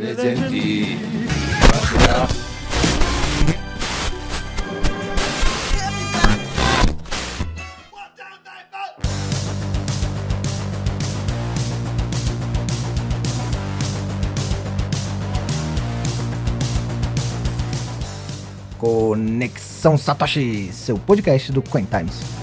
ingredienti. 0.00 0.98
Conexão 18.78 19.98
Satoshi, 19.98 20.70
seu 20.72 20.98
podcast 20.98 21.52
do 21.52 21.60
Coin 21.60 21.84
Times. 21.84 22.39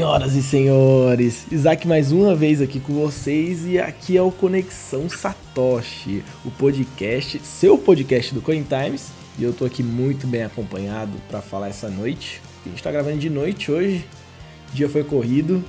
Senhoras 0.00 0.34
e 0.34 0.42
senhores, 0.42 1.46
Isaac 1.52 1.86
mais 1.86 2.10
uma 2.10 2.34
vez 2.34 2.62
aqui 2.62 2.80
com 2.80 2.94
vocês 2.94 3.66
e 3.66 3.78
aqui 3.78 4.16
é 4.16 4.22
o 4.22 4.32
Conexão 4.32 5.10
Satoshi, 5.10 6.24
o 6.42 6.50
podcast, 6.50 7.38
seu 7.40 7.76
podcast 7.76 8.32
do 8.32 8.40
Coin 8.40 8.62
Times, 8.62 9.12
e 9.38 9.44
eu 9.44 9.52
tô 9.52 9.66
aqui 9.66 9.82
muito 9.82 10.26
bem 10.26 10.42
acompanhado 10.42 11.12
para 11.28 11.42
falar 11.42 11.68
essa 11.68 11.90
noite. 11.90 12.40
A 12.64 12.70
gente 12.70 12.82
tá 12.82 12.90
gravando 12.90 13.18
de 13.18 13.28
noite 13.28 13.70
hoje, 13.70 14.06
o 14.72 14.74
dia 14.74 14.88
foi 14.88 15.04
corrido, 15.04 15.62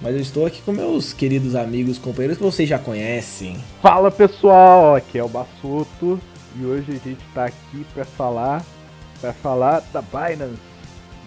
mas 0.00 0.14
eu 0.14 0.20
estou 0.20 0.46
aqui 0.46 0.62
com 0.62 0.70
meus 0.70 1.12
queridos 1.12 1.56
amigos, 1.56 1.98
companheiros 1.98 2.38
que 2.38 2.44
vocês 2.44 2.68
já 2.68 2.78
conhecem. 2.78 3.56
Fala 3.82 4.12
pessoal, 4.12 4.94
aqui 4.94 5.18
é 5.18 5.24
o 5.24 5.28
Bassuto 5.28 6.20
e 6.54 6.64
hoje 6.64 6.86
a 6.88 7.08
gente 7.08 7.24
tá 7.34 7.46
aqui 7.46 7.84
para 7.92 8.04
falar 8.04 8.64
para 9.20 9.32
falar 9.32 9.82
da 9.92 10.00
Binance, 10.00 10.62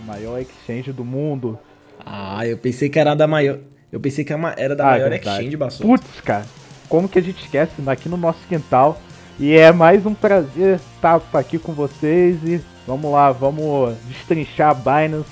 maior 0.05 0.39
exchange 0.39 0.93
do 0.93 1.03
mundo. 1.03 1.59
Ah, 2.05 2.45
eu 2.45 2.57
pensei 2.57 2.87
que 2.89 2.99
era 2.99 3.15
da 3.15 3.25
maior. 3.27 3.57
Eu 3.91 3.99
pensei 3.99 4.23
que 4.23 4.31
era 4.31 4.75
da 4.75 4.83
Ah, 4.87 4.91
maior 4.91 5.09
verdade. 5.09 5.37
exchange, 5.39 5.57
Bassuto. 5.57 5.87
Putz, 5.87 6.21
cara, 6.23 6.45
como 6.87 7.09
que 7.09 7.17
a 7.17 7.21
gente 7.21 7.41
esquece 7.43 7.71
aqui 7.87 8.07
no 8.07 8.17
nosso 8.17 8.39
quintal? 8.47 8.99
E 9.39 9.53
é 9.53 9.71
mais 9.71 10.05
um 10.05 10.13
prazer 10.13 10.79
estar 10.95 11.21
aqui 11.33 11.57
com 11.57 11.73
vocês 11.73 12.37
e 12.43 12.61
vamos 12.87 13.11
lá, 13.11 13.31
vamos 13.31 13.95
destrinchar 14.07 14.69
a 14.69 14.73
Binance, 14.73 15.29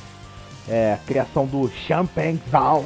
é, 0.68 0.94
a 0.94 0.98
criação 0.98 1.46
do 1.46 1.70
Champagne 1.88 2.42
Zal. 2.52 2.86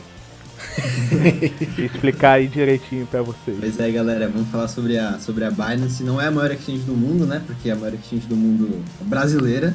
e 1.77 1.81
explicar 1.85 2.33
aí 2.33 2.47
direitinho 2.47 3.05
pra 3.08 3.21
vocês. 3.21 3.58
Pois 3.59 3.80
é, 3.80 3.91
galera, 3.91 4.27
vamos 4.27 4.49
falar 4.49 4.67
sobre 4.67 4.97
a, 4.97 5.17
sobre 5.19 5.45
a 5.45 5.49
Binance. 5.52 6.03
Não 6.03 6.19
é 6.19 6.27
a 6.27 6.31
maior 6.31 6.52
exchange 6.52 6.83
do 6.83 6.93
mundo, 6.93 7.25
né? 7.25 7.41
Porque 7.45 7.69
é 7.69 7.73
a 7.73 7.75
maior 7.75 7.93
exchange 7.93 8.27
do 8.27 8.35
mundo 8.35 8.83
brasileira. 9.02 9.73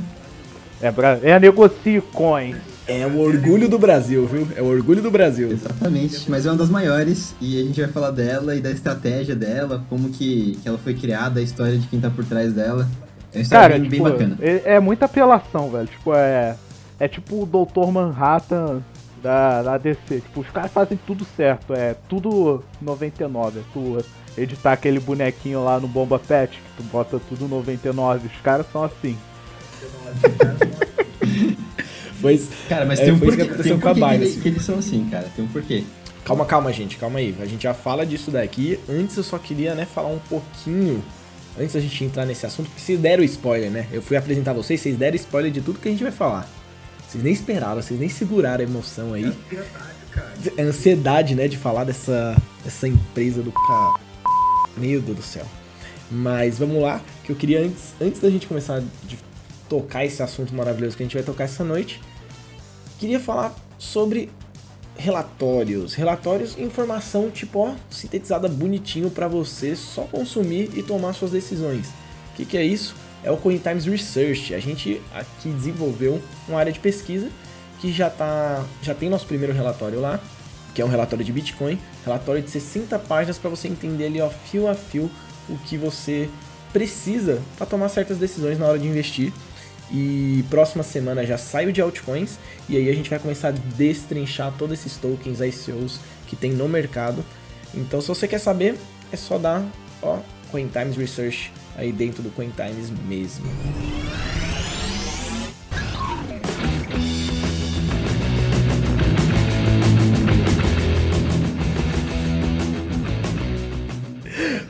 É, 0.80 0.92
é 1.28 1.32
a 1.34 1.40
Negocie 1.40 2.00
Coins. 2.12 2.71
É 2.86 3.06
o 3.06 3.20
orgulho 3.20 3.68
do 3.68 3.78
Brasil, 3.78 4.26
viu? 4.26 4.48
É 4.56 4.62
o 4.62 4.66
orgulho 4.66 5.00
do 5.00 5.10
Brasil. 5.10 5.52
Exatamente, 5.52 6.28
mas 6.28 6.46
é 6.46 6.50
uma 6.50 6.56
das 6.56 6.68
maiores 6.68 7.34
e 7.40 7.60
a 7.60 7.64
gente 7.64 7.80
vai 7.80 7.90
falar 7.90 8.10
dela 8.10 8.56
e 8.56 8.60
da 8.60 8.70
estratégia 8.70 9.36
dela, 9.36 9.84
como 9.88 10.10
que, 10.10 10.58
que 10.62 10.68
ela 10.68 10.78
foi 10.78 10.94
criada, 10.94 11.38
a 11.38 11.42
história 11.42 11.78
de 11.78 11.86
quem 11.86 12.00
tá 12.00 12.10
por 12.10 12.24
trás 12.24 12.52
dela. 12.52 12.88
É 13.32 13.38
uma 13.38 13.42
história 13.42 13.68
Cara, 13.68 13.80
bem, 13.80 13.90
tipo, 13.90 14.02
bacana. 14.02 14.36
é, 14.40 14.74
é 14.74 14.80
muita 14.80 15.04
apelação, 15.06 15.70
velho. 15.70 15.86
Tipo, 15.86 16.14
é. 16.14 16.56
É 17.00 17.08
tipo 17.08 17.42
o 17.42 17.46
Dr. 17.46 17.90
Manhattan 17.90 18.80
da, 19.22 19.62
da 19.62 19.78
DC. 19.78 20.20
Tipo, 20.20 20.40
os 20.40 20.50
caras 20.50 20.70
fazem 20.70 20.98
tudo 21.06 21.26
certo. 21.36 21.74
É 21.74 21.94
tudo 22.08 22.62
99. 22.80 23.60
É 23.60 23.62
tu 23.72 23.98
editar 24.36 24.72
aquele 24.72 25.00
bonequinho 25.00 25.64
lá 25.64 25.80
no 25.80 25.88
Bomba 25.88 26.18
Pet, 26.18 26.52
que 26.52 26.82
tu 26.82 26.88
bota 26.90 27.20
tudo 27.28 27.48
99. 27.48 28.28
Os 28.28 28.40
caras 28.42 28.66
são 28.72 28.84
assim. 28.84 29.16
Pois. 32.22 32.48
Cara, 32.68 32.86
mas 32.86 32.98
É, 33.00 33.04
tem 33.04 33.12
um 33.12 33.18
foi 33.18 33.26
que 33.28 33.36
porquê, 33.36 33.42
aconteceu 33.42 33.64
tem 33.64 33.72
um 33.74 33.80
com 33.80 33.88
a 33.88 33.94
porquê 33.94 34.18
que, 34.18 34.24
ele- 34.24 34.40
que 34.40 34.48
eles 34.48 34.62
são 34.64 34.78
assim, 34.78 35.06
cara. 35.10 35.28
Tem 35.36 35.44
um 35.44 35.48
porquê. 35.48 35.84
Calma, 36.24 36.46
calma, 36.46 36.72
gente, 36.72 36.96
calma 36.96 37.18
aí. 37.18 37.34
A 37.40 37.44
gente 37.46 37.64
já 37.64 37.74
fala 37.74 38.06
disso 38.06 38.30
daqui. 38.30 38.78
Antes 38.88 39.16
eu 39.16 39.24
só 39.24 39.36
queria, 39.38 39.74
né, 39.74 39.84
falar 39.92 40.08
um 40.08 40.20
pouquinho. 40.20 41.02
Antes 41.60 41.74
da 41.74 41.80
gente 41.80 42.02
entrar 42.04 42.24
nesse 42.24 42.46
assunto, 42.46 42.66
porque 42.68 42.80
vocês 42.80 42.98
deram 42.98 43.22
spoiler, 43.24 43.70
né? 43.70 43.86
Eu 43.92 44.00
fui 44.00 44.16
apresentar 44.16 44.52
vocês, 44.54 44.80
vocês 44.80 44.96
deram 44.96 45.16
spoiler 45.16 45.50
de 45.52 45.60
tudo 45.60 45.78
que 45.78 45.88
a 45.88 45.90
gente 45.90 46.02
vai 46.02 46.12
falar. 46.12 46.48
Vocês 47.06 47.22
nem 47.22 47.32
esperaram, 47.32 47.82
vocês 47.82 48.00
nem 48.00 48.08
seguraram 48.08 48.64
a 48.64 48.66
emoção 48.66 49.12
aí. 49.12 49.30
É 50.56 50.62
ansiedade, 50.62 51.34
né, 51.34 51.48
de 51.48 51.56
falar 51.58 51.84
dessa, 51.84 52.36
dessa 52.64 52.88
empresa 52.88 53.42
do 53.42 53.52
cara. 53.52 53.94
Meu 54.76 55.00
Deus 55.02 55.16
do 55.18 55.22
céu. 55.22 55.44
Mas 56.10 56.58
vamos 56.58 56.80
lá, 56.82 57.00
que 57.24 57.30
eu 57.32 57.36
queria 57.36 57.60
antes, 57.60 57.94
antes 58.00 58.20
da 58.20 58.30
gente 58.30 58.46
começar 58.46 58.80
de 59.04 59.18
tocar 59.68 60.04
esse 60.04 60.22
assunto 60.22 60.54
maravilhoso 60.54 60.96
que 60.96 61.02
a 61.02 61.06
gente 61.06 61.14
vai 61.14 61.22
tocar 61.22 61.44
essa 61.44 61.64
noite, 61.64 62.00
queria 63.02 63.18
falar 63.18 63.52
sobre 63.80 64.30
relatórios. 64.96 65.92
Relatórios, 65.94 66.56
informação 66.56 67.32
tipo, 67.32 67.58
ó, 67.58 67.74
sintetizada 67.90 68.46
bonitinho 68.46 69.10
para 69.10 69.26
você 69.26 69.74
só 69.74 70.02
consumir 70.02 70.70
e 70.76 70.84
tomar 70.84 71.12
suas 71.12 71.32
decisões. 71.32 71.88
O 71.88 72.36
que, 72.36 72.44
que 72.44 72.56
é 72.56 72.62
isso? 72.62 72.94
É 73.24 73.30
o 73.32 73.36
Coin 73.36 73.58
Times 73.58 73.86
Research. 73.86 74.54
A 74.54 74.60
gente 74.60 75.02
aqui 75.12 75.48
desenvolveu 75.48 76.22
uma 76.48 76.60
área 76.60 76.72
de 76.72 76.78
pesquisa 76.78 77.28
que 77.80 77.92
já 77.92 78.08
tá, 78.08 78.64
já 78.80 78.94
tem 78.94 79.10
nosso 79.10 79.26
primeiro 79.26 79.52
relatório 79.52 80.00
lá, 80.00 80.20
que 80.72 80.80
é 80.80 80.84
um 80.84 80.88
relatório 80.88 81.24
de 81.24 81.32
Bitcoin, 81.32 81.80
relatório 82.04 82.40
de 82.40 82.50
60 82.50 82.96
páginas 83.00 83.36
para 83.36 83.50
você 83.50 83.66
entender 83.66 84.06
ali, 84.06 84.20
ó, 84.20 84.30
fio 84.30 84.68
a 84.68 84.76
fio 84.76 85.10
o 85.48 85.58
que 85.58 85.76
você 85.76 86.30
precisa 86.72 87.42
para 87.58 87.66
tomar 87.66 87.88
certas 87.88 88.18
decisões 88.18 88.60
na 88.60 88.66
hora 88.66 88.78
de 88.78 88.86
investir. 88.86 89.32
E 89.92 90.42
próxima 90.48 90.82
semana 90.82 91.26
já 91.26 91.36
sai 91.36 91.66
o 91.66 91.72
de 91.72 91.82
altcoins 91.82 92.38
e 92.66 92.76
aí 92.78 92.88
a 92.88 92.94
gente 92.94 93.10
vai 93.10 93.18
começar 93.18 93.48
a 93.48 93.50
destrinchar 93.50 94.52
todos 94.56 94.78
esses 94.78 94.96
tokens 94.96 95.40
ICOs 95.40 96.00
que 96.26 96.34
tem 96.34 96.52
no 96.52 96.66
mercado. 96.66 97.22
Então 97.74 98.00
se 98.00 98.08
você 98.08 98.26
quer 98.26 98.38
saber, 98.38 98.74
é 99.12 99.16
só 99.16 99.36
dar, 99.36 99.62
ó, 100.00 100.18
Coin 100.50 100.68
Times 100.68 100.96
Research 100.96 101.52
aí 101.76 101.92
dentro 101.92 102.22
do 102.22 102.30
Coin 102.30 102.50
Times 102.50 102.90
mesmo. 103.06 103.44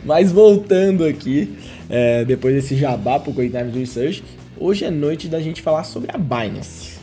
Mas 0.05 0.33
voltando 0.33 1.05
aqui, 1.05 1.57
é, 1.89 2.25
depois 2.25 2.55
desse 2.55 2.77
jabá 2.77 3.21
pro 3.21 3.33
Coin 3.33 3.49
Times 3.49 3.75
Research, 3.75 4.25
hoje 4.63 4.85
é 4.85 4.91
noite 4.91 5.27
da 5.27 5.41
gente 5.41 5.61
falar 5.61 5.83
sobre 5.83 6.11
a 6.15 6.17
Binance. 6.17 7.01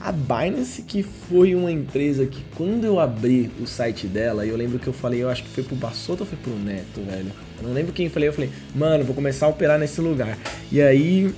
A 0.00 0.12
Binance 0.12 0.82
que 0.82 1.02
foi 1.02 1.54
uma 1.54 1.72
empresa 1.72 2.24
que 2.24 2.40
quando 2.54 2.84
eu 2.84 3.00
abri 3.00 3.50
o 3.60 3.66
site 3.66 4.06
dela, 4.06 4.46
eu 4.46 4.56
lembro 4.56 4.78
que 4.78 4.86
eu 4.86 4.92
falei, 4.92 5.22
eu 5.22 5.28
acho 5.28 5.42
que 5.42 5.48
foi 5.48 5.64
pro 5.64 5.74
Bassoto 5.74 6.22
ou 6.22 6.28
foi 6.28 6.38
pro 6.38 6.54
Neto, 6.54 7.00
velho? 7.00 7.32
Eu 7.58 7.66
não 7.66 7.74
lembro 7.74 7.92
quem 7.92 8.06
eu 8.06 8.12
falei, 8.12 8.28
eu 8.28 8.32
falei, 8.32 8.50
mano, 8.74 9.02
vou 9.02 9.14
começar 9.14 9.46
a 9.46 9.48
operar 9.48 9.78
nesse 9.78 10.00
lugar. 10.00 10.38
E 10.70 10.80
aí, 10.80 11.34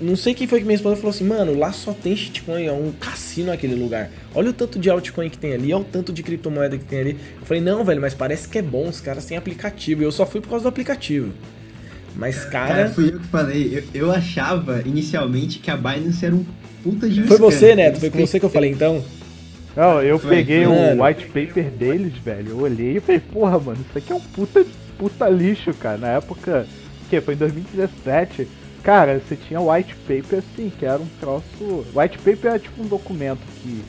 não 0.00 0.16
sei 0.16 0.34
quem 0.34 0.46
foi 0.46 0.58
que 0.58 0.66
minha 0.66 0.74
esposa 0.74 0.96
falou 0.96 1.10
assim, 1.10 1.24
mano, 1.24 1.56
lá 1.56 1.72
só 1.72 1.94
tem 1.94 2.14
shitcoin, 2.14 2.66
é 2.66 2.72
um 2.72 2.92
cassino 2.92 3.50
aquele 3.50 3.76
lugar. 3.76 4.10
Olha 4.34 4.50
o 4.50 4.52
tanto 4.52 4.78
de 4.78 4.90
altcoin 4.90 5.30
que 5.30 5.38
tem 5.38 5.54
ali, 5.54 5.72
olha 5.72 5.82
o 5.82 5.86
tanto 5.86 6.12
de 6.12 6.22
criptomoeda 6.22 6.76
que 6.76 6.84
tem 6.84 6.98
ali. 6.98 7.18
Eu 7.40 7.46
falei, 7.46 7.62
não, 7.62 7.84
velho, 7.84 8.00
mas 8.00 8.12
parece 8.12 8.48
que 8.48 8.58
é 8.58 8.62
bom, 8.62 8.88
os 8.88 9.00
caras 9.00 9.24
têm 9.24 9.38
aplicativo. 9.38 10.02
E 10.02 10.04
eu 10.04 10.12
só 10.12 10.26
fui 10.26 10.40
por 10.40 10.50
causa 10.50 10.64
do 10.64 10.68
aplicativo. 10.68 11.32
Mas, 12.16 12.44
Cara, 12.44 12.68
cara. 12.74 12.88
fui 12.90 13.08
eu 13.12 13.18
que 13.20 13.26
falei. 13.26 13.84
Eu, 13.92 14.02
eu 14.08 14.12
achava 14.12 14.80
inicialmente 14.86 15.58
que 15.58 15.70
a 15.70 15.76
Binance 15.76 16.24
era 16.24 16.34
um 16.34 16.44
puta 16.82 17.08
de 17.08 17.22
um 17.22 17.26
Foi 17.26 17.36
scam. 17.36 17.50
você, 17.50 17.74
Neto, 17.74 17.98
foi 18.00 18.10
com 18.10 18.18
você 18.24 18.38
que 18.38 18.46
eu 18.46 18.50
falei 18.50 18.70
então. 18.70 19.02
Não, 19.76 20.00
eu 20.00 20.18
Foi, 20.20 20.36
peguei 20.36 20.64
o 20.66 20.70
Mano. 20.70 21.02
white 21.04 21.26
paper 21.26 21.64
deles, 21.70 22.12
velho. 22.24 22.50
Eu 22.50 22.58
olhei 22.60 22.96
e 22.96 23.00
falei, 23.00 23.20
porra, 23.20 23.58
mano, 23.58 23.78
isso 23.88 23.98
aqui 23.98 24.12
é 24.12 24.14
um 24.14 24.20
puta, 24.20 24.64
puta 24.96 25.28
lixo, 25.28 25.74
cara. 25.74 25.98
Na 25.98 26.08
época, 26.10 26.66
que 27.10 27.20
foi 27.20 27.34
em 27.34 27.38
2017, 27.38 28.46
cara, 28.84 29.18
você 29.20 29.34
tinha 29.34 29.60
white 29.60 29.96
paper 30.06 30.38
assim, 30.38 30.70
que 30.78 30.86
era 30.86 30.98
um 31.02 31.08
troço. 31.18 31.84
White 31.92 32.18
paper 32.18 32.52
é 32.52 32.58
tipo 32.60 32.80
um 32.80 32.86
documento 32.86 33.40
que 33.60 33.82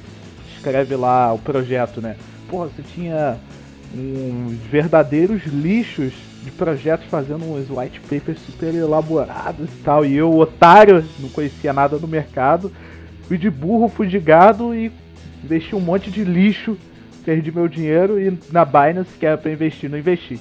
escreve 0.58 0.96
lá 0.96 1.32
o 1.32 1.38
projeto, 1.38 2.02
né? 2.02 2.16
Porra, 2.50 2.70
você 2.76 2.82
tinha 2.96 3.38
uns 3.96 4.58
verdadeiros 4.72 5.44
lixos 5.46 6.14
de 6.46 6.52
projetos 6.52 7.08
fazendo 7.08 7.44
uns 7.44 7.70
white 7.70 8.00
papers 8.02 8.40
super 8.46 8.74
elaborados 8.74 9.68
e 9.68 9.84
tal. 9.84 10.06
E 10.06 10.16
eu, 10.16 10.32
otário, 10.38 11.04
não 11.20 11.28
conhecia 11.30 11.74
nada 11.74 11.98
do 11.98 12.08
mercado, 12.08 12.72
fui 13.28 13.38
de 13.38 13.50
burro, 13.50 13.90
fui 13.90 14.08
de 14.08 14.20
gado 14.20 14.74
e 14.74 14.92
investi 15.44 15.76
um 15.76 15.80
monte 15.80 16.12
de 16.12 16.24
lixo, 16.24 16.78
perdi 17.26 17.52
meu 17.52 17.68
dinheiro 17.68 18.20
e 18.22 18.38
na 18.52 18.64
Binance, 18.64 19.18
que 19.20 19.26
era 19.26 19.38
pra 19.38 19.52
investir, 19.52 19.90
não 19.90 19.98
investi. 19.98 20.40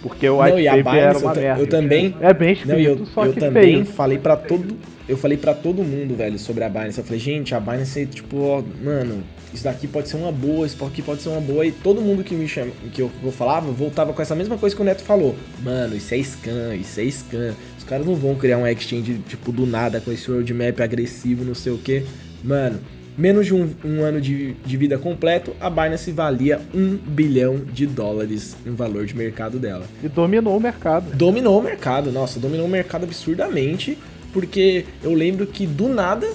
Porque 0.00 0.28
o 0.28 0.40
white 0.40 0.64
não, 0.64 0.82
paper 0.82 1.00
era 1.00 1.18
uma 1.18 1.32
eu, 1.32 1.40
merda. 1.40 1.62
Eu 1.62 1.66
também. 1.68 2.16
É 2.20 2.32
bem 2.32 2.52
escrito, 2.52 2.72
não, 2.72 2.78
eu, 2.78 3.06
só 3.06 3.26
eu 3.26 3.32
que 3.32 3.40
também 3.40 3.84
feio. 3.84 3.86
falei 3.86 4.18
para 4.18 4.36
todo, 4.36 4.76
eu 5.08 5.16
falei 5.16 5.38
para 5.38 5.54
todo 5.54 5.82
mundo, 5.84 6.16
velho, 6.16 6.38
sobre 6.38 6.64
a 6.64 6.68
Binance. 6.68 6.98
Eu 6.98 7.04
falei, 7.04 7.20
gente, 7.20 7.54
a 7.54 7.60
Binance, 7.60 8.06
tipo, 8.06 8.38
ó, 8.38 8.62
mano, 8.82 9.22
isso 9.52 9.64
daqui 9.64 9.86
pode 9.86 10.08
ser 10.08 10.16
uma 10.16 10.32
boa, 10.32 10.66
isso 10.66 10.82
aqui 10.84 11.02
pode 11.02 11.22
ser 11.22 11.28
uma 11.28 11.40
boa. 11.40 11.66
E 11.66 11.72
todo 11.72 12.00
mundo 12.00 12.24
que 12.24 12.34
me 12.34 12.48
chama, 12.48 12.72
que 12.92 13.02
eu, 13.02 13.08
que 13.08 13.24
eu 13.24 13.32
falava, 13.32 13.70
voltava 13.70 14.12
com 14.12 14.22
essa 14.22 14.34
mesma 14.34 14.56
coisa 14.56 14.74
que 14.74 14.80
o 14.80 14.84
Neto 14.84 15.02
falou. 15.02 15.36
Mano, 15.62 15.96
isso 15.96 16.14
é 16.14 16.18
scam, 16.18 16.74
isso 16.74 17.00
é 17.00 17.04
scam. 17.04 17.54
Os 17.76 17.84
caras 17.84 18.06
não 18.06 18.14
vão 18.14 18.34
criar 18.34 18.58
um 18.58 18.66
exchange, 18.66 19.20
tipo, 19.28 19.52
do 19.52 19.66
nada, 19.66 20.00
com 20.00 20.10
esse 20.10 20.30
roadmap 20.30 20.80
agressivo, 20.80 21.44
não 21.44 21.54
sei 21.54 21.72
o 21.72 21.78
que. 21.78 22.04
Mano, 22.42 22.80
menos 23.16 23.46
de 23.46 23.54
um, 23.54 23.70
um 23.84 24.02
ano 24.02 24.20
de, 24.20 24.54
de, 24.54 24.76
vida 24.76 24.98
completo, 24.98 25.54
a 25.60 25.68
Binance 25.68 26.10
valia 26.12 26.60
um 26.74 26.96
bilhão 26.96 27.58
de 27.58 27.86
dólares 27.86 28.56
no 28.64 28.74
valor 28.74 29.04
de 29.04 29.14
mercado 29.14 29.58
dela. 29.58 29.84
E 30.02 30.08
dominou 30.08 30.56
o 30.56 30.60
mercado. 30.60 31.14
Dominou 31.14 31.58
o 31.58 31.62
mercado, 31.62 32.10
nossa, 32.10 32.40
dominou 32.40 32.66
o 32.66 32.70
mercado 32.70 33.04
absurdamente, 33.04 33.98
porque 34.32 34.86
eu 35.02 35.12
lembro 35.12 35.46
que 35.46 35.66
do 35.66 35.88
nada 35.88 36.26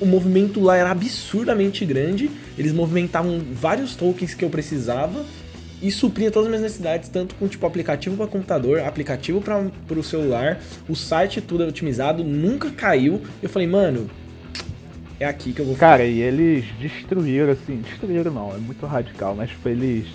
o 0.00 0.06
movimento 0.06 0.60
lá 0.60 0.76
era 0.76 0.90
absurdamente 0.90 1.84
grande, 1.84 2.30
eles 2.58 2.72
movimentavam 2.72 3.40
vários 3.52 3.94
tokens 3.94 4.34
que 4.34 4.44
eu 4.44 4.50
precisava 4.50 5.24
e 5.82 5.90
supria 5.90 6.30
todas 6.30 6.46
as 6.46 6.50
minhas 6.50 6.62
necessidades, 6.62 7.08
tanto 7.08 7.34
com 7.34 7.46
tipo 7.46 7.66
aplicativo 7.66 8.16
para 8.16 8.26
computador, 8.26 8.80
aplicativo 8.80 9.40
para 9.40 9.98
o 9.98 10.02
celular, 10.02 10.58
o 10.88 10.94
site 10.94 11.40
tudo 11.40 11.66
otimizado, 11.66 12.24
nunca 12.24 12.70
caiu. 12.70 13.20
Eu 13.42 13.48
falei, 13.48 13.68
mano, 13.68 14.08
é 15.20 15.26
aqui 15.26 15.52
que 15.52 15.60
eu 15.60 15.66
vou 15.66 15.76
Cara, 15.76 16.04
e 16.04 16.20
eles 16.20 16.64
destruíram, 16.80 17.52
assim, 17.52 17.82
destruíram 17.88 18.32
não, 18.32 18.54
é 18.54 18.58
muito 18.58 18.84
radical, 18.86 19.34
mas 19.34 19.50
tipo, 19.50 19.68
eles 19.68 20.06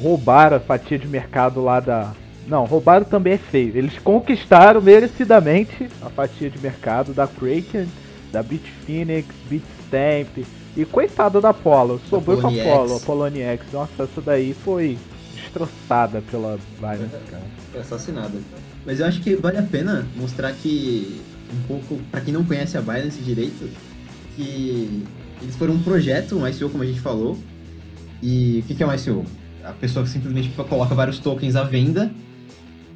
roubaram 0.00 0.56
a 0.56 0.60
fatia 0.60 0.98
de 0.98 1.06
mercado 1.06 1.62
lá 1.62 1.80
da. 1.80 2.12
Não, 2.46 2.64
roubaram 2.64 3.04
também 3.04 3.34
é 3.34 3.38
feio. 3.38 3.76
Eles 3.76 3.98
conquistaram 3.98 4.80
merecidamente 4.80 5.88
a 6.02 6.10
fatia 6.10 6.50
de 6.50 6.58
mercado 6.58 7.12
da 7.12 7.26
Kraken, 7.26 7.86
da 8.32 8.42
Bitfinex, 8.42 9.28
Bitstamp 9.48 10.44
e 10.76 10.84
coitada 10.84 11.40
da 11.40 11.52
Polo. 11.52 12.00
Sobrou 12.08 12.40
com 12.40 12.48
a 12.48 12.50
Polo, 12.50 12.96
a 12.96 13.00
Poloniex. 13.00 13.66
Nossa, 13.72 14.04
essa 14.04 14.20
daí 14.20 14.54
foi 14.64 14.98
destroçada 15.34 16.22
pela 16.30 16.58
Binance, 16.78 17.16
cara. 17.30 17.42
Foi 17.70 17.80
assassinada. 17.80 18.38
Mas 18.84 19.00
eu 19.00 19.06
acho 19.06 19.20
que 19.20 19.36
vale 19.36 19.58
a 19.58 19.62
pena 19.62 20.06
mostrar 20.16 20.52
que 20.52 21.20
um 21.52 21.66
pouco, 21.68 22.00
para 22.10 22.22
quem 22.22 22.32
não 22.32 22.44
conhece 22.44 22.76
a 22.78 22.80
Binance 22.80 23.20
direito, 23.20 23.68
que 24.34 25.04
eles 25.42 25.54
foram 25.56 25.74
um 25.74 25.82
projeto, 25.82 26.36
um 26.36 26.48
ICO, 26.48 26.70
como 26.70 26.82
a 26.82 26.86
gente 26.86 27.00
falou. 27.00 27.38
E 28.22 28.60
o 28.60 28.74
que 28.74 28.82
é 28.82 28.86
um 28.86 28.94
ICO? 28.94 29.24
A 29.64 29.72
pessoa 29.72 30.06
simplesmente 30.06 30.48
coloca 30.50 30.94
vários 30.94 31.18
tokens 31.18 31.54
à 31.54 31.62
venda 31.62 32.10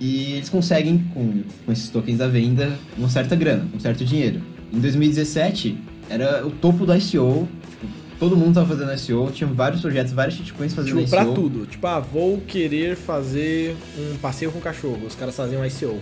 e 0.01 0.35
eles 0.35 0.49
conseguem, 0.49 0.99
com, 1.13 1.43
com 1.65 1.73
esses 1.73 1.89
tokens 1.89 2.21
à 2.21 2.29
venda, 2.29 2.77
uma 2.97 3.09
certa 3.09 3.37
grana, 3.37 3.67
um 3.75 3.81
certo 3.81 4.05
dinheiro. 4.05 4.41
Em 4.73 4.81
2017, 4.81 5.79
era 6.09 6.47
o 6.47 6.51
topo 6.51 6.85
do 6.85 6.95
ICO, 6.95 7.49
tipo, 7.71 7.87
todo 8.19 8.37
mundo 8.37 8.55
tava 8.55 8.75
fazendo 8.75 8.93
ICO, 8.93 9.31
tinha 9.33 9.49
vários 9.49 9.81
projetos, 9.81 10.13
vários 10.13 10.37
shitcoins 10.37 10.75
fazendo 10.75 10.99
tipo, 10.99 11.01
ICO. 11.01 11.11
pra 11.11 11.25
tudo. 11.25 11.67
Tipo, 11.67 11.87
ah, 11.87 12.01
vou 12.01 12.41
querer 12.41 12.97
fazer 12.97 13.77
um 13.99 14.17
passeio 14.19 14.51
com 14.51 14.61
cachorro. 14.61 15.01
Os 15.07 15.15
caras 15.15 15.37
faziam 15.37 15.65
ICO. 15.65 15.99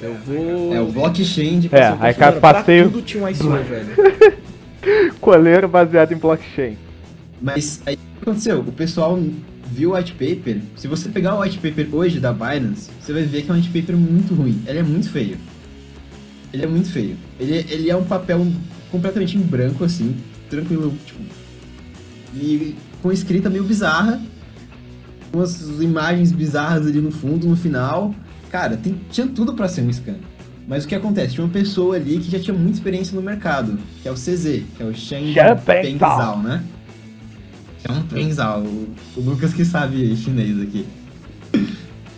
Eu 0.00 0.14
vou. 0.14 0.74
É, 0.74 0.80
o 0.80 0.86
blockchain 0.86 1.60
de 1.60 1.74
É, 1.74 1.96
aí 1.98 2.14
cara, 2.14 2.40
passeio. 2.40 2.84
Tudo 2.84 3.02
tinha 3.02 3.22
um 3.22 3.28
ICO, 3.28 3.48
velho. 3.48 4.38
Coleiro 5.20 5.68
baseado 5.68 6.12
em 6.12 6.16
blockchain. 6.16 6.76
Mas 7.40 7.82
aí 7.84 7.94
o 7.94 7.98
que 7.98 8.22
aconteceu? 8.22 8.60
O 8.60 8.72
pessoal 8.72 9.18
viu 9.70 9.90
o 9.90 9.96
white 9.96 10.12
paper. 10.12 10.58
Se 10.76 10.86
você 10.86 11.08
pegar 11.08 11.34
o 11.34 11.40
white 11.40 11.58
paper 11.58 11.88
hoje 11.92 12.20
da 12.20 12.32
Binance, 12.32 12.90
você 13.00 13.12
vai 13.12 13.22
ver 13.24 13.42
que 13.42 13.50
é 13.50 13.54
um 13.54 13.56
white 13.56 13.68
paper 13.68 13.96
muito 13.96 14.34
ruim. 14.34 14.62
Ele 14.66 14.78
é 14.78 14.82
muito 14.82 15.10
feio. 15.10 15.36
Ele 16.52 16.62
é 16.62 16.66
muito 16.66 16.90
feio. 16.90 17.16
Ele, 17.38 17.64
ele 17.68 17.90
é 17.90 17.96
um 17.96 18.04
papel 18.04 18.46
completamente 18.90 19.36
em 19.36 19.40
branco, 19.40 19.84
assim, 19.84 20.16
tranquilo, 20.50 20.94
tipo. 21.06 21.20
E 22.34 22.74
com 23.02 23.12
escrita 23.12 23.48
meio 23.48 23.64
bizarra. 23.64 24.20
Umas 25.32 25.60
imagens 25.80 26.32
bizarras 26.32 26.86
ali 26.86 27.00
no 27.00 27.10
fundo, 27.10 27.46
no 27.46 27.56
final. 27.56 28.14
Cara, 28.50 28.76
tem, 28.76 28.98
tinha 29.10 29.26
tudo 29.26 29.52
para 29.54 29.68
ser 29.68 29.82
um 29.82 29.92
scam. 29.92 30.16
Mas 30.66 30.84
o 30.84 30.88
que 30.88 30.94
acontece? 30.94 31.34
Tinha 31.34 31.44
uma 31.44 31.52
pessoa 31.52 31.96
ali 31.96 32.18
que 32.18 32.30
já 32.30 32.38
tinha 32.38 32.56
muita 32.56 32.74
experiência 32.74 33.14
no 33.14 33.22
mercado, 33.22 33.78
que 34.02 34.08
é 34.08 34.10
o 34.10 34.14
CZ, 34.14 34.62
que 34.76 34.82
é 34.82 34.84
o 34.84 34.94
Shen 34.94 35.34
Pengzao, 35.64 36.42
né? 36.42 36.62
Shen 37.86 38.02
Pengzao, 38.02 38.60
o, 38.60 38.94
o 39.16 39.20
Lucas 39.20 39.54
que 39.54 39.64
sabe 39.64 40.14
chinês 40.16 40.60
aqui. 40.60 40.86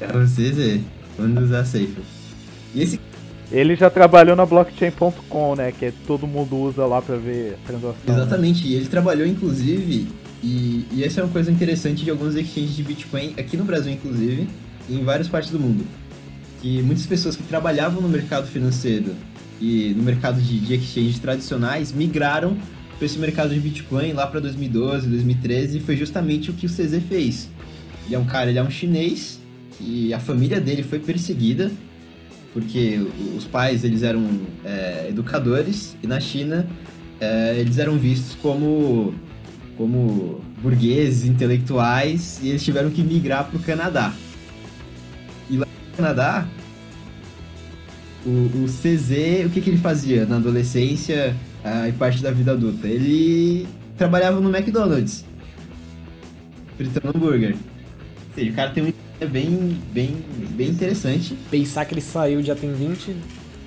É 0.01 0.17
o 0.17 0.25
CZ, 0.25 0.81
quando 1.17 1.41
usar 1.43 1.65
safe. 1.65 1.95
E 2.75 2.83
esse 2.83 2.99
ele 3.51 3.75
já 3.75 3.91
trabalhou 3.91 4.37
na 4.37 4.47
blockchain.com, 4.47 5.55
né? 5.57 5.73
Que 5.73 5.93
todo 6.07 6.27
mundo 6.27 6.57
usa 6.57 6.87
lá 6.87 7.03
pra 7.03 7.17
ver 7.17 7.57
transação. 7.67 7.97
Exatamente, 8.07 8.67
e 8.67 8.75
ele 8.75 8.87
trabalhou 8.87 9.27
inclusive, 9.27 10.09
e, 10.43 10.87
e 10.93 11.05
essa 11.05 11.21
é 11.21 11.25
uma 11.25 11.33
coisa 11.33 11.51
interessante 11.51 12.05
de 12.05 12.11
alguns 12.11 12.35
exchanges 12.35 12.77
de 12.77 12.83
Bitcoin, 12.83 13.35
aqui 13.37 13.57
no 13.57 13.65
Brasil 13.65 13.93
inclusive, 13.93 14.49
e 14.89 14.95
em 14.95 15.05
várias 15.05 15.29
partes 15.29 15.51
do 15.51 15.59
mundo. 15.59 15.85
Que 16.63 16.81
muitas 16.83 17.07
pessoas 17.07 17.37
que 17.37 17.43
trabalhavam 17.43 18.01
no 18.01 18.09
mercado 18.09 18.47
financeiro 18.47 19.15
e 19.61 19.95
no 19.97 20.03
mercado 20.03 20.41
de, 20.41 20.61
de 20.61 20.75
exchanges 20.75 21.19
tradicionais 21.19 21.93
migraram 21.93 22.57
para 22.97 23.07
esse 23.07 23.19
mercado 23.19 23.53
de 23.53 23.61
Bitcoin 23.61 24.13
lá 24.13 24.27
para 24.27 24.41
2012, 24.41 25.09
2013, 25.09 25.79
e 25.79 25.81
foi 25.81 25.97
justamente 25.97 26.51
o 26.51 26.53
que 26.53 26.67
o 26.67 26.69
CZ 26.69 27.03
fez. 27.09 27.49
Ele 28.07 28.15
é 28.15 28.19
um 28.19 28.25
cara, 28.25 28.51
ele 28.51 28.59
é 28.59 28.63
um 28.63 28.71
chinês, 28.71 29.41
e 29.81 30.13
a 30.13 30.21
família 30.21 30.61
dele 30.61 30.83
foi 30.83 30.99
perseguida 30.99 31.71
porque 32.53 32.99
os 33.37 33.45
pais 33.45 33.85
eles 33.85 34.03
eram 34.03 34.41
é, 34.65 35.07
educadores 35.09 35.97
e 36.03 36.07
na 36.07 36.21
China 36.21 36.67
é, 37.21 37.57
eles 37.59 37.79
eram 37.79 37.97
vistos 37.97 38.35
como 38.37 39.15
como 39.77 40.41
burgueses 40.61 41.25
intelectuais 41.27 42.41
e 42.43 42.49
eles 42.51 42.63
tiveram 42.63 42.91
que 42.91 43.03
migrar 43.03 43.47
para 43.47 43.57
o 43.57 43.63
Canadá. 43.63 44.13
E 45.49 45.57
lá 45.57 45.67
no 45.67 45.97
Canadá 45.97 46.47
o, 48.27 48.31
o 48.31 48.67
CZ 48.67 49.47
o 49.47 49.51
que, 49.51 49.61
que 49.61 49.71
ele 49.71 49.79
fazia 49.79 50.27
na 50.27 50.37
adolescência 50.37 51.35
e 51.89 51.93
parte 51.93 52.23
da 52.23 52.31
vida 52.31 52.53
adulta? 52.53 52.87
Ele 52.87 53.67
trabalhava 53.97 54.41
no 54.41 54.55
McDonald's 54.55 55.25
fritando 56.81 57.15
hambúrguer. 57.15 57.53
Ou 57.53 58.35
seja, 58.35 58.51
o 58.51 58.55
cara 58.55 58.71
tem 58.71 58.85
um 58.85 58.93
é 59.21 59.27
bem, 59.27 59.79
bem, 59.93 60.25
bem 60.51 60.69
interessante. 60.69 61.37
Pensar 61.51 61.85
que 61.85 61.93
ele 61.93 62.01
saiu 62.01 62.41
de 62.41 62.51
atendente 62.51 63.15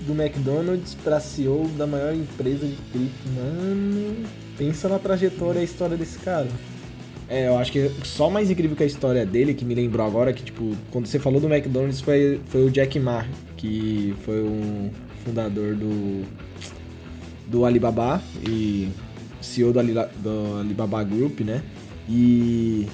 do 0.01 0.13
McDonald's 0.19 0.95
para 0.95 1.19
CEO 1.19 1.67
da 1.77 1.85
maior 1.85 2.13
empresa 2.13 2.65
de 2.65 2.75
cripto. 2.91 3.29
Mano, 3.35 4.15
pensa 4.57 4.89
na 4.89 4.97
trajetória 4.97 5.59
e 5.59 5.61
a 5.61 5.65
história 5.65 5.95
desse 5.95 6.17
cara. 6.19 6.47
É, 7.29 7.47
eu 7.47 7.57
acho 7.57 7.71
que 7.71 7.89
só 8.03 8.29
mais 8.29 8.49
incrível 8.49 8.75
que 8.75 8.83
a 8.83 8.85
história 8.85 9.25
dele, 9.25 9.53
que 9.53 9.63
me 9.63 9.75
lembrou 9.75 10.05
agora, 10.05 10.33
que 10.33 10.43
tipo, 10.43 10.75
quando 10.91 11.05
você 11.05 11.19
falou 11.19 11.39
do 11.39 11.47
McDonald's 11.47 12.01
foi, 12.01 12.41
foi 12.47 12.65
o 12.65 12.71
Jack 12.71 12.99
Ma, 12.99 13.25
que 13.55 14.13
foi 14.23 14.41
um 14.43 14.89
fundador 15.23 15.75
do, 15.75 16.23
do 17.47 17.63
Alibaba 17.63 18.21
e 18.47 18.89
CEO 19.39 19.71
do, 19.71 19.79
Ali, 19.79 19.93
do 19.93 20.59
Alibaba 20.59 21.03
Group, 21.03 21.41
né? 21.41 21.61
E 22.09 22.87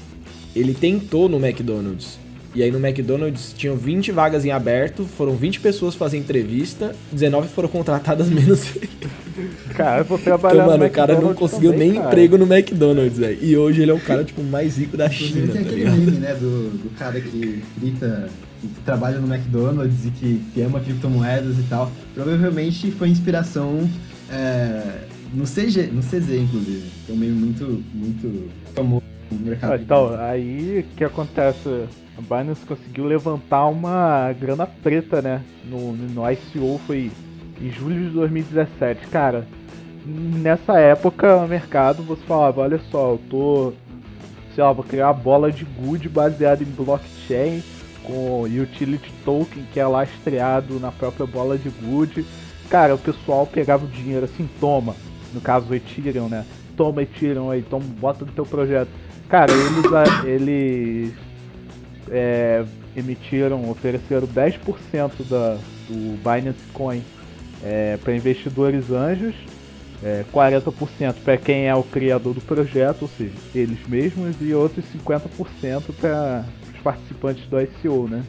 ele 0.56 0.74
tentou 0.74 1.28
no 1.28 1.38
McDonald's 1.44 2.20
e 2.54 2.64
aí 2.64 2.72
no 2.72 2.80
McDonald's 2.80 3.54
tinham 3.56 3.76
20 3.76 4.12
vagas 4.12 4.44
em 4.44 4.52
aberto, 4.52 5.06
foram 5.06 5.36
20 5.36 5.60
pessoas 5.60 5.94
fazer 5.94 6.18
entrevista, 6.18 6.96
19 7.12 7.48
foram 7.50 7.70
contratadas 7.70 8.28
menos. 8.30 8.74
Cara, 9.76 10.04
vou 10.04 10.18
trabalhar 10.18 10.64
então, 10.64 10.68
mano, 10.68 10.86
o 10.86 10.90
cara 10.90 11.22
não 11.22 11.34
conseguiu 11.34 11.72
também, 11.72 11.92
nem 11.92 11.98
cara. 12.00 12.12
emprego 12.12 12.38
no 12.38 12.52
McDonald's, 12.52 13.18
velho. 13.18 13.38
E 13.42 13.56
hoje 13.56 13.82
ele 13.84 13.92
é 13.92 13.94
o 13.94 14.00
cara, 14.00 14.24
tipo, 14.24 14.44
mais 14.44 14.78
rico 14.78 14.98
da 14.98 15.10
China, 15.10 15.54
tem 15.54 15.64
tá 15.64 15.70
aquele 15.70 15.90
meme, 15.90 16.12
né, 16.18 16.34
do, 16.34 16.70
do 16.72 16.90
cara 16.98 17.22
que 17.22 17.64
frita, 17.80 18.30
que, 18.60 18.68
que 18.68 18.82
trabalha 18.82 19.20
no 19.20 19.34
McDonald's 19.34 20.06
e 20.06 20.12
que, 20.12 20.42
que 20.54 20.62
ama 20.62 20.80
criptomoedas 20.80 21.58
e 21.58 21.64
tal. 21.70 21.92
Provavelmente 22.16 22.92
foi 22.92 23.10
inspiração 23.10 23.88
é, 24.32 24.82
no 25.34 25.46
CG, 25.46 25.84
no 25.92 26.02
CZ, 26.02 26.30
inclusive. 26.32 26.84
É 27.08 27.12
um 27.12 27.16
meme 27.16 27.34
muito, 27.34 27.84
muito 27.94 28.50
famoso 28.74 29.04
no 29.32 29.46
mercado. 29.46 29.74
Ah, 29.74 29.78
então, 29.78 30.16
aí 30.20 30.80
o 30.80 30.96
que 30.96 31.04
acontece? 31.04 31.86
A 32.20 32.22
Binance 32.22 32.66
conseguiu 32.66 33.06
levantar 33.06 33.68
uma 33.68 34.34
grana 34.34 34.68
preta, 34.68 35.22
né? 35.22 35.42
No, 35.64 35.94
no 35.94 36.30
ICO 36.30 36.80
foi 36.86 37.12
em 37.62 37.72
julho 37.72 38.08
de 38.08 38.10
2017. 38.10 39.08
Cara, 39.08 39.48
nessa 40.06 40.78
época 40.78 41.38
o 41.38 41.48
mercado 41.48 42.04
você 42.04 42.22
falava, 42.26 42.62
olha 42.62 42.80
só, 42.92 43.12
eu 43.12 43.22
tô 43.30 43.74
sei 44.54 44.64
lá, 44.64 44.74
vou 44.74 44.84
criar 44.84 45.08
uma 45.08 45.14
bola 45.14 45.52
de 45.52 45.64
good 45.64 46.10
baseada 46.10 46.64
em 46.64 46.66
blockchain 46.66 47.64
com 48.04 48.44
utility 48.44 49.12
token 49.24 49.64
que 49.72 49.80
é 49.80 49.88
lastreado 49.88 50.80
na 50.80 50.92
própria 50.92 51.26
bola 51.26 51.58
de 51.58 51.70
good. 51.70 52.26
Cara, 52.70 52.96
o 52.96 53.00
pessoal 53.00 53.48
pegava 53.48 53.86
o 53.86 53.88
dinheiro 53.88 54.26
assim, 54.26 54.50
toma, 54.60 54.96
no 55.34 55.40
caso 55.40 55.70
o 55.70 55.76
Ethereum, 55.76 56.28
né? 56.28 56.46
Toma 56.76 57.04
Ethereum 57.04 57.50
aí, 57.50 57.62
toma, 57.62 57.86
bota 58.00 58.26
no 58.26 58.32
teu 58.32 58.46
projeto. 58.46 58.90
Cara, 59.28 59.52
eles, 59.52 60.26
eles 60.26 61.14
é, 62.12 62.64
emitiram, 62.96 63.70
ofereceram 63.70 64.28
10% 64.28 65.12
da, 65.30 65.58
do 65.88 66.18
Binance 66.18 66.60
Coin 66.74 67.02
é, 67.64 67.98
para 67.98 68.16
investidores 68.16 68.92
anjos, 68.92 69.36
é, 70.04 70.24
40% 70.34 71.16
para 71.24 71.38
quem 71.38 71.68
é 71.68 71.76
o 71.76 71.84
criador 71.84 72.34
do 72.34 72.42
projeto, 72.42 73.04
ou 73.04 73.10
seja, 73.10 73.34
eles 73.54 73.80
mesmos, 73.88 74.36
e 74.42 74.54
outros 74.54 74.86
50% 74.96 75.84
para 76.00 76.46
os 76.74 76.82
participantes 76.82 77.46
do 77.48 77.60
ICO, 77.60 78.08
né? 78.10 78.24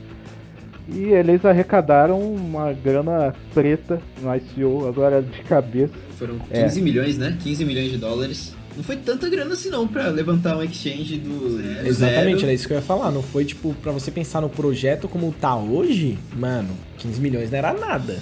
E 0.88 1.04
eles 1.04 1.44
arrecadaram 1.44 2.20
uma 2.20 2.72
grana 2.72 3.32
preta 3.54 4.00
no 4.20 4.34
ICO, 4.34 4.88
agora 4.88 5.22
de 5.22 5.40
cabeça. 5.42 5.94
Foram 6.18 6.38
15 6.38 6.80
é. 6.80 6.82
milhões, 6.82 7.16
né? 7.16 7.36
15 7.40 7.64
milhões 7.64 7.92
de 7.92 7.98
dólares. 7.98 8.56
Não 8.76 8.84
foi 8.84 8.96
tanta 8.96 9.28
grana 9.28 9.54
assim 9.54 9.68
não 9.68 9.86
pra 9.86 10.08
levantar 10.08 10.56
um 10.56 10.62
exchange 10.62 11.18
do 11.18 11.58
zero. 11.60 11.86
Exatamente, 11.86 12.44
era 12.44 12.52
isso 12.52 12.66
que 12.66 12.72
eu 12.72 12.78
ia 12.78 12.82
falar. 12.82 13.10
Não 13.10 13.22
foi 13.22 13.44
tipo, 13.44 13.74
pra 13.74 13.92
você 13.92 14.10
pensar 14.10 14.40
no 14.40 14.48
projeto 14.48 15.08
como 15.08 15.32
tá 15.32 15.56
hoje, 15.56 16.18
mano, 16.36 16.70
15 16.98 17.20
milhões 17.20 17.50
não 17.50 17.58
era 17.58 17.72
nada. 17.72 18.18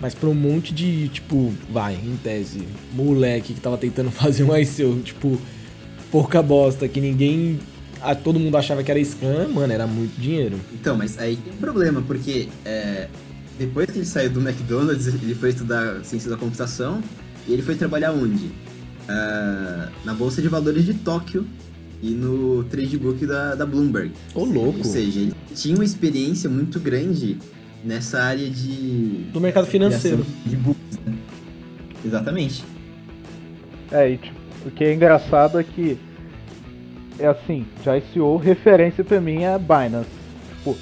Mas 0.00 0.14
pra 0.14 0.28
um 0.28 0.34
monte 0.34 0.72
de, 0.72 1.08
tipo, 1.08 1.52
vai, 1.70 1.94
em 1.94 2.16
tese, 2.22 2.62
moleque 2.92 3.54
que 3.54 3.60
tava 3.60 3.76
tentando 3.76 4.10
fazer 4.12 4.44
um 4.44 4.56
ICO, 4.56 5.00
tipo, 5.02 5.40
porca 6.10 6.42
bosta, 6.42 6.86
que 6.88 7.00
ninguém. 7.00 7.58
A, 8.00 8.14
todo 8.14 8.38
mundo 8.38 8.56
achava 8.56 8.82
que 8.84 8.90
era 8.92 9.00
scam, 9.00 9.48
mano, 9.48 9.72
era 9.72 9.86
muito 9.86 10.20
dinheiro. 10.20 10.58
Então, 10.72 10.96
mas 10.96 11.18
aí 11.18 11.36
tem 11.36 11.52
um 11.52 11.56
problema, 11.56 12.00
porque 12.00 12.48
é, 12.64 13.08
depois 13.58 13.90
que 13.90 13.98
ele 13.98 14.06
saiu 14.06 14.30
do 14.30 14.40
McDonald's, 14.40 15.08
ele 15.08 15.34
foi 15.34 15.50
estudar 15.50 16.04
ciência 16.04 16.30
da 16.30 16.36
computação 16.36 17.02
e 17.48 17.52
ele 17.52 17.62
foi 17.62 17.74
trabalhar 17.74 18.12
onde? 18.12 18.52
Uh, 19.08 19.90
na 20.04 20.14
Bolsa 20.14 20.42
de 20.42 20.48
Valores 20.48 20.84
de 20.84 20.94
Tóquio 20.94 21.46
e 22.02 22.10
no 22.10 22.64
Tradebook 22.64 23.26
da, 23.26 23.54
da 23.54 23.66
Bloomberg. 23.66 24.12
Ô, 24.34 24.44
louco! 24.44 24.78
Ou 24.78 24.84
seja, 24.84 25.20
ele 25.20 25.34
tinha 25.54 25.74
uma 25.74 25.84
experiência 25.84 26.48
muito 26.48 26.78
grande 26.78 27.38
nessa 27.84 28.22
área 28.22 28.48
de... 28.48 29.26
Do 29.32 29.40
mercado 29.40 29.66
financeiro. 29.66 30.24
De, 30.44 30.50
de 30.50 30.56
books, 30.56 30.98
né? 31.04 31.16
Exatamente. 32.04 32.64
É, 33.90 34.10
e 34.10 34.16
tipo, 34.18 34.36
o 34.66 34.70
que 34.70 34.84
é 34.84 34.94
engraçado 34.94 35.58
é 35.58 35.64
que 35.64 35.98
é 37.18 37.26
assim, 37.26 37.66
já 37.84 37.96
ICO 37.96 38.36
referência 38.36 39.02
pra 39.02 39.20
mim 39.20 39.42
é 39.42 39.54
a 39.54 39.58
Binance. 39.58 40.08
Tipo, 40.58 40.76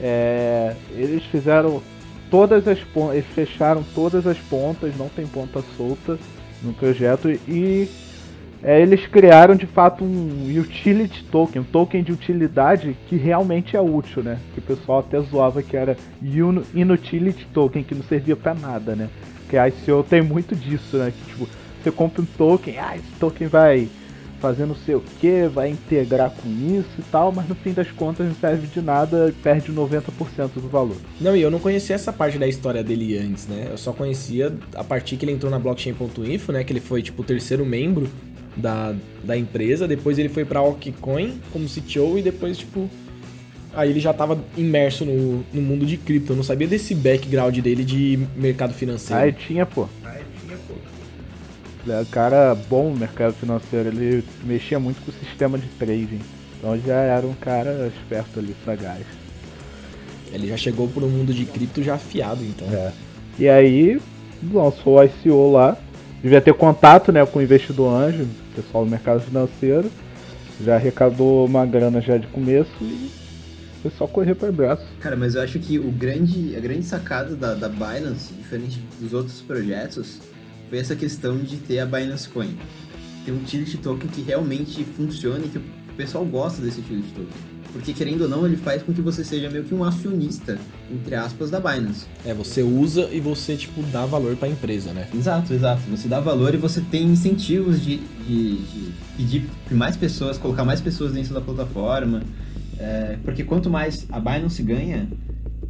é, 0.00 0.76
eles 0.90 1.22
fizeram 1.24 1.82
todas 2.30 2.68
as 2.68 2.78
pontas, 2.80 3.16
eles 3.16 3.26
fecharam 3.34 3.84
todas 3.94 4.26
as 4.26 4.38
pontas, 4.38 4.94
não 4.96 5.08
tem 5.08 5.26
ponta 5.26 5.62
solta 5.76 6.18
no 6.64 6.72
projeto 6.72 7.28
e 7.30 7.88
é, 8.62 8.80
eles 8.80 9.06
criaram 9.06 9.54
de 9.54 9.66
fato 9.66 10.02
um 10.02 10.58
utility 10.58 11.22
token, 11.24 11.60
um 11.60 11.64
token 11.64 12.02
de 12.02 12.12
utilidade 12.12 12.96
que 13.06 13.16
realmente 13.16 13.76
é 13.76 13.80
útil, 13.80 14.22
né? 14.22 14.38
Que 14.54 14.60
o 14.60 14.62
pessoal 14.62 15.00
até 15.00 15.20
zoava 15.20 15.62
que 15.62 15.76
era 15.76 15.98
inutility 16.72 17.46
token, 17.52 17.84
que 17.84 17.94
não 17.94 18.02
servia 18.02 18.34
para 18.34 18.54
nada, 18.54 18.96
né? 18.96 19.10
Que 19.50 19.58
a 19.58 19.68
ICO 19.68 20.02
tem 20.08 20.22
muito 20.22 20.56
disso, 20.56 20.96
né? 20.96 21.12
Que 21.12 21.32
tipo, 21.32 21.46
você 21.82 21.90
compra 21.90 22.22
um 22.22 22.24
token, 22.24 22.78
ah, 22.78 22.96
esse 22.96 23.12
token 23.20 23.48
vai 23.48 23.86
fazer 24.44 24.66
não 24.66 24.74
sei 24.74 24.94
o 24.94 25.00
que, 25.00 25.48
vai 25.48 25.70
integrar 25.70 26.30
com 26.30 26.50
isso 26.50 26.90
e 26.98 27.02
tal, 27.10 27.32
mas 27.32 27.48
no 27.48 27.54
fim 27.54 27.72
das 27.72 27.90
contas 27.90 28.26
não 28.26 28.34
serve 28.34 28.66
de 28.66 28.82
nada 28.82 29.30
e 29.30 29.32
perde 29.32 29.72
90% 29.72 30.02
do 30.56 30.68
valor. 30.68 30.98
Não, 31.18 31.34
e 31.34 31.40
eu 31.40 31.50
não 31.50 31.58
conhecia 31.58 31.94
essa 31.94 32.12
parte 32.12 32.36
da 32.36 32.46
história 32.46 32.84
dele 32.84 33.16
antes, 33.16 33.46
né? 33.46 33.68
Eu 33.70 33.78
só 33.78 33.90
conhecia 33.94 34.54
a 34.74 34.84
partir 34.84 35.16
que 35.16 35.24
ele 35.24 35.32
entrou 35.32 35.50
na 35.50 35.58
blockchain.info, 35.58 36.52
né? 36.52 36.62
Que 36.62 36.74
ele 36.74 36.80
foi 36.80 37.00
tipo 37.00 37.22
o 37.22 37.24
terceiro 37.24 37.64
membro 37.64 38.06
da, 38.54 38.94
da 39.22 39.34
empresa, 39.34 39.88
depois 39.88 40.18
ele 40.18 40.28
foi 40.28 40.44
pra 40.44 40.60
Okcoin 40.60 41.40
como 41.50 41.66
CTO 41.66 42.18
e 42.18 42.22
depois, 42.22 42.58
tipo, 42.58 42.90
aí 43.72 43.88
ele 43.88 44.00
já 44.00 44.12
tava 44.12 44.38
imerso 44.58 45.06
no, 45.06 45.42
no 45.54 45.62
mundo 45.62 45.86
de 45.86 45.96
cripto. 45.96 46.32
Eu 46.32 46.36
não 46.36 46.44
sabia 46.44 46.68
desse 46.68 46.94
background 46.94 47.58
dele 47.60 47.82
de 47.82 48.18
mercado 48.36 48.74
financeiro. 48.74 49.22
Aí 49.22 49.32
tinha, 49.32 49.64
pô. 49.64 49.88
Ele 51.84 51.94
é 51.94 52.00
um 52.00 52.04
cara 52.06 52.54
bom 52.54 52.90
no 52.90 52.96
mercado 52.96 53.34
financeiro, 53.34 53.88
ele 53.88 54.24
mexia 54.42 54.80
muito 54.80 55.04
com 55.04 55.10
o 55.10 55.14
sistema 55.14 55.58
de 55.58 55.66
trading. 55.78 56.20
Então 56.58 56.78
já 56.78 56.96
era 56.96 57.26
um 57.26 57.34
cara 57.34 57.92
esperto 57.94 58.38
ali, 58.38 58.56
sagaz. 58.64 59.04
Ele 60.32 60.48
já 60.48 60.56
chegou 60.56 60.88
pro 60.88 61.06
mundo 61.06 61.32
de 61.32 61.44
cripto 61.44 61.82
já 61.82 61.94
afiado, 61.94 62.42
então. 62.42 62.66
É. 62.72 62.90
E 63.38 63.48
aí, 63.48 64.00
lançou 64.52 64.98
o 64.98 65.04
ICO 65.04 65.52
lá. 65.52 65.76
Devia 66.22 66.40
ter 66.40 66.54
contato 66.54 67.12
né, 67.12 67.24
com 67.26 67.38
o 67.38 67.42
investidor 67.42 67.92
anjo, 67.92 68.26
pessoal 68.56 68.84
do 68.84 68.90
mercado 68.90 69.20
financeiro. 69.20 69.90
Já 70.64 70.76
arrecadou 70.76 71.44
uma 71.44 71.66
grana 71.66 72.00
já 72.00 72.16
de 72.16 72.26
começo 72.28 72.70
e 72.80 73.10
foi 73.82 73.90
só 73.98 74.06
correr 74.06 74.34
para 74.34 74.50
braço. 74.50 74.86
Cara, 75.00 75.16
mas 75.16 75.34
eu 75.34 75.42
acho 75.42 75.58
que 75.58 75.78
o 75.78 75.90
grande, 75.90 76.56
a 76.56 76.60
grande 76.60 76.84
sacada 76.84 77.36
da, 77.36 77.54
da 77.54 77.68
Binance, 77.68 78.32
diferente 78.32 78.80
dos 78.98 79.12
outros 79.12 79.42
projetos, 79.42 80.20
foi 80.68 80.78
essa 80.78 80.96
questão 80.96 81.38
de 81.38 81.56
ter 81.56 81.78
a 81.78 81.86
Binance 81.86 82.28
Coin. 82.28 82.56
Ter 83.24 83.32
um 83.32 83.36
utility 83.36 83.78
token 83.78 84.08
que 84.08 84.22
realmente 84.22 84.84
funcione 84.84 85.46
e 85.46 85.48
que 85.48 85.58
o 85.58 85.62
pessoal 85.96 86.24
gosta 86.24 86.60
desse 86.60 86.80
utility 86.80 87.08
token. 87.08 87.54
Porque, 87.74 87.92
querendo 87.92 88.22
ou 88.22 88.28
não, 88.28 88.46
ele 88.46 88.56
faz 88.56 88.84
com 88.84 88.92
que 88.92 89.00
você 89.00 89.24
seja 89.24 89.50
meio 89.50 89.64
que 89.64 89.74
um 89.74 89.82
acionista, 89.82 90.56
entre 90.88 91.16
aspas, 91.16 91.50
da 91.50 91.58
Binance. 91.58 92.06
É, 92.24 92.32
você 92.32 92.62
usa 92.62 93.08
e 93.10 93.18
você, 93.18 93.56
tipo, 93.56 93.82
dá 93.90 94.06
valor 94.06 94.36
para 94.36 94.46
a 94.46 94.50
empresa, 94.52 94.92
né? 94.92 95.08
Exato, 95.12 95.52
exato. 95.52 95.82
Você 95.90 96.06
dá 96.06 96.20
valor 96.20 96.54
e 96.54 96.56
você 96.56 96.80
tem 96.80 97.02
incentivos 97.02 97.82
de, 97.82 97.96
de, 98.28 98.56
de 98.58 98.92
pedir 99.16 99.50
mais 99.72 99.96
pessoas, 99.96 100.38
colocar 100.38 100.64
mais 100.64 100.80
pessoas 100.80 101.12
dentro 101.12 101.34
da 101.34 101.40
plataforma. 101.40 102.22
É, 102.78 103.18
porque 103.24 103.42
quanto 103.42 103.68
mais 103.68 104.06
a 104.08 104.20
Binance 104.20 104.62
ganha, 104.62 105.08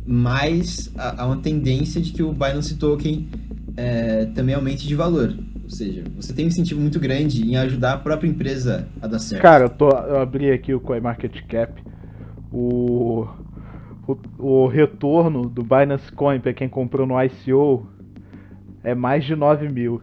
mais 0.07 0.91
há 0.97 1.25
uma 1.25 1.39
tendência 1.39 2.03
de 2.03 2.13
que 2.13 2.23
o 2.23 2.35
Binance 2.35 2.75
Token 2.75 3.27
é, 3.77 4.27
também 4.27 4.55
aumente 4.55 4.87
de 4.87 4.95
valor. 4.95 5.35
Ou 5.63 5.71
seja, 5.71 6.05
você 6.15 6.33
tem 6.33 6.45
um 6.45 6.49
incentivo 6.49 6.81
muito 6.81 7.01
grande 7.01 7.43
em 7.43 7.57
ajudar 7.57 7.95
a 7.95 7.99
própria 7.99 8.29
empresa 8.29 8.87
a 9.01 9.07
dar 9.07 9.19
certo. 9.19 9.43
Cara, 9.43 9.65
eu, 9.65 9.71
tô, 9.71 9.89
eu 9.89 10.21
abri 10.21 10.51
aqui 10.51 10.75
o 10.75 10.81
CoinMarketCap. 10.81 11.83
O, 12.53 13.27
o, 14.07 14.17
o 14.39 14.67
retorno 14.67 15.49
do 15.49 15.63
Binance 15.63 16.13
Coin 16.13 16.41
para 16.41 16.53
quem 16.53 16.69
comprou 16.69 17.07
no 17.07 17.21
ICO 17.23 17.89
é 18.83 18.95
mais 18.95 19.25
de 19.25 19.35
9 19.35 19.69
mil. 19.69 20.03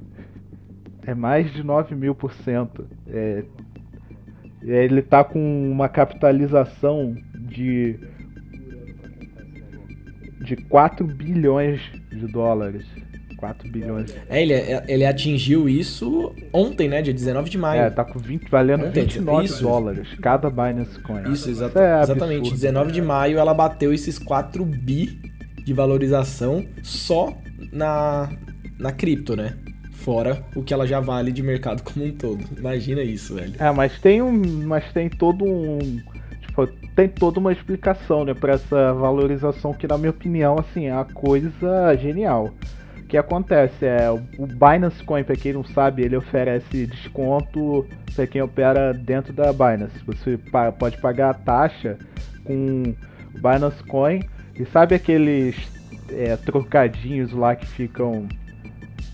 É 1.06 1.14
mais 1.14 1.52
de 1.54 1.64
9 1.64 1.96
mil 1.96 2.16
por 2.16 2.34
cento. 2.34 2.88
É, 3.08 3.44
ele 4.64 5.02
tá 5.02 5.24
com 5.24 5.72
uma 5.72 5.88
capitalização 5.88 7.16
de 7.36 8.00
de 10.42 10.56
4 10.56 11.06
bilhões 11.06 11.80
de 12.10 12.28
dólares. 12.28 12.86
4 13.42 13.68
bilhões. 13.70 14.16
É, 14.30 14.40
ele, 14.40 14.54
ele 14.88 15.04
atingiu 15.04 15.68
isso 15.68 16.34
ontem, 16.54 16.88
né? 16.88 17.02
Dia 17.02 17.12
19 17.14 17.50
de 17.50 17.58
maio. 17.58 17.82
É, 17.82 17.90
tá 17.90 18.06
com 18.06 18.20
20, 18.20 18.48
valendo 18.50 18.86
ontem, 18.86 19.02
29 19.02 19.46
isso. 19.46 19.64
dólares 19.64 20.08
cada 20.22 20.50
Binance 20.50 21.00
Coin. 21.00 21.24
Isso, 21.34 21.50
exata, 21.50 21.82
é 21.82 22.04
exatamente. 22.04 22.42
Absurdo. 22.42 22.62
19 22.62 22.92
de 22.92 23.02
maio 23.02 23.40
ela 23.40 23.54
bateu 23.54 23.92
esses 23.92 24.20
4 24.20 24.64
bi 24.64 25.20
de 25.66 25.74
valorização 25.74 26.64
só 26.84 27.36
na, 27.74 28.30
na 28.78 28.92
cripto, 28.92 29.36
né? 29.36 29.56
Fora 29.92 30.44
o 30.56 30.64
que 30.64 30.74
ela 30.74 30.86
já 30.86 31.00
vale 31.00 31.32
de 31.32 31.42
mercado 31.42 31.82
como 31.82 32.06
um 32.06 32.12
todo. 32.12 32.44
Imagina 32.58 33.02
isso, 33.02 33.36
velho. 33.36 33.54
É, 33.58 33.72
mas 33.72 34.00
tem 34.00 34.22
um. 34.22 34.32
Mas 34.66 34.84
tem 34.94 35.10
todo 35.10 35.44
um. 35.44 35.80
Tipo, 36.42 36.68
tem 36.96 37.08
toda 37.08 37.40
uma 37.40 37.52
explicação, 37.52 38.26
né, 38.26 38.34
pra 38.34 38.54
essa 38.54 38.94
valorização 38.94 39.74
que, 39.74 39.88
na 39.88 39.98
minha 39.98 40.10
opinião, 40.10 40.58
assim, 40.60 40.88
é 40.88 40.94
uma 40.94 41.06
coisa 41.06 41.96
genial 41.96 42.52
que 43.12 43.18
acontece 43.18 43.86
é 43.86 44.10
o 44.10 44.48
Binance 44.48 45.04
Coin, 45.04 45.22
para 45.26 45.36
quem 45.36 45.52
não 45.52 45.66
sabe, 45.66 46.02
ele 46.02 46.16
oferece 46.16 46.88
desconto 46.88 47.86
para 48.16 48.26
quem 48.26 48.42
opera 48.42 48.94
dentro 48.94 49.34
da 49.34 49.52
Binance. 49.52 50.00
Você 50.06 50.40
pode 50.80 50.98
pagar 51.02 51.32
a 51.32 51.34
taxa 51.34 51.98
com 52.46 52.96
o 53.36 53.38
Binance 53.38 53.84
Coin 53.84 54.22
e 54.58 54.66
sabe 54.68 54.96
aqueles 54.96 55.58
é, 56.10 56.38
trocadinhos 56.38 57.34
lá 57.34 57.54
que 57.54 57.68
ficam 57.68 58.30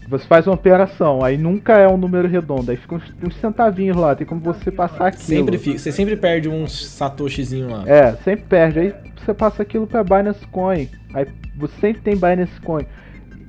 você 0.07 0.25
faz 0.25 0.45
uma 0.45 0.53
operação, 0.53 1.21
aí 1.21 1.35
nunca 1.35 1.73
é 1.73 1.87
um 1.87 1.97
número 1.97 2.29
redondo, 2.29 2.69
aí 2.69 2.77
ficam 2.77 2.97
uns, 2.97 3.13
uns 3.21 3.35
centavinhos 3.41 3.97
lá, 3.97 4.15
tem 4.15 4.25
como 4.27 4.39
você 4.39 4.71
passar 4.71 5.07
aquilo. 5.07 5.23
Sempre 5.23 5.57
fica, 5.57 5.79
você 5.79 5.91
sempre 5.91 6.15
perde 6.15 6.47
uns 6.47 6.87
satoshizinho 6.87 7.69
lá. 7.69 7.83
É, 7.85 8.13
sempre 8.17 8.45
perde. 8.47 8.79
Aí 8.79 8.93
você 9.17 9.33
passa 9.33 9.63
aquilo 9.63 9.87
para 9.87 10.03
Binance 10.03 10.45
Coin. 10.47 10.87
Aí 11.13 11.27
você 11.57 11.75
sempre 11.81 12.01
tem 12.03 12.15
Binance 12.15 12.61
Coin. 12.61 12.85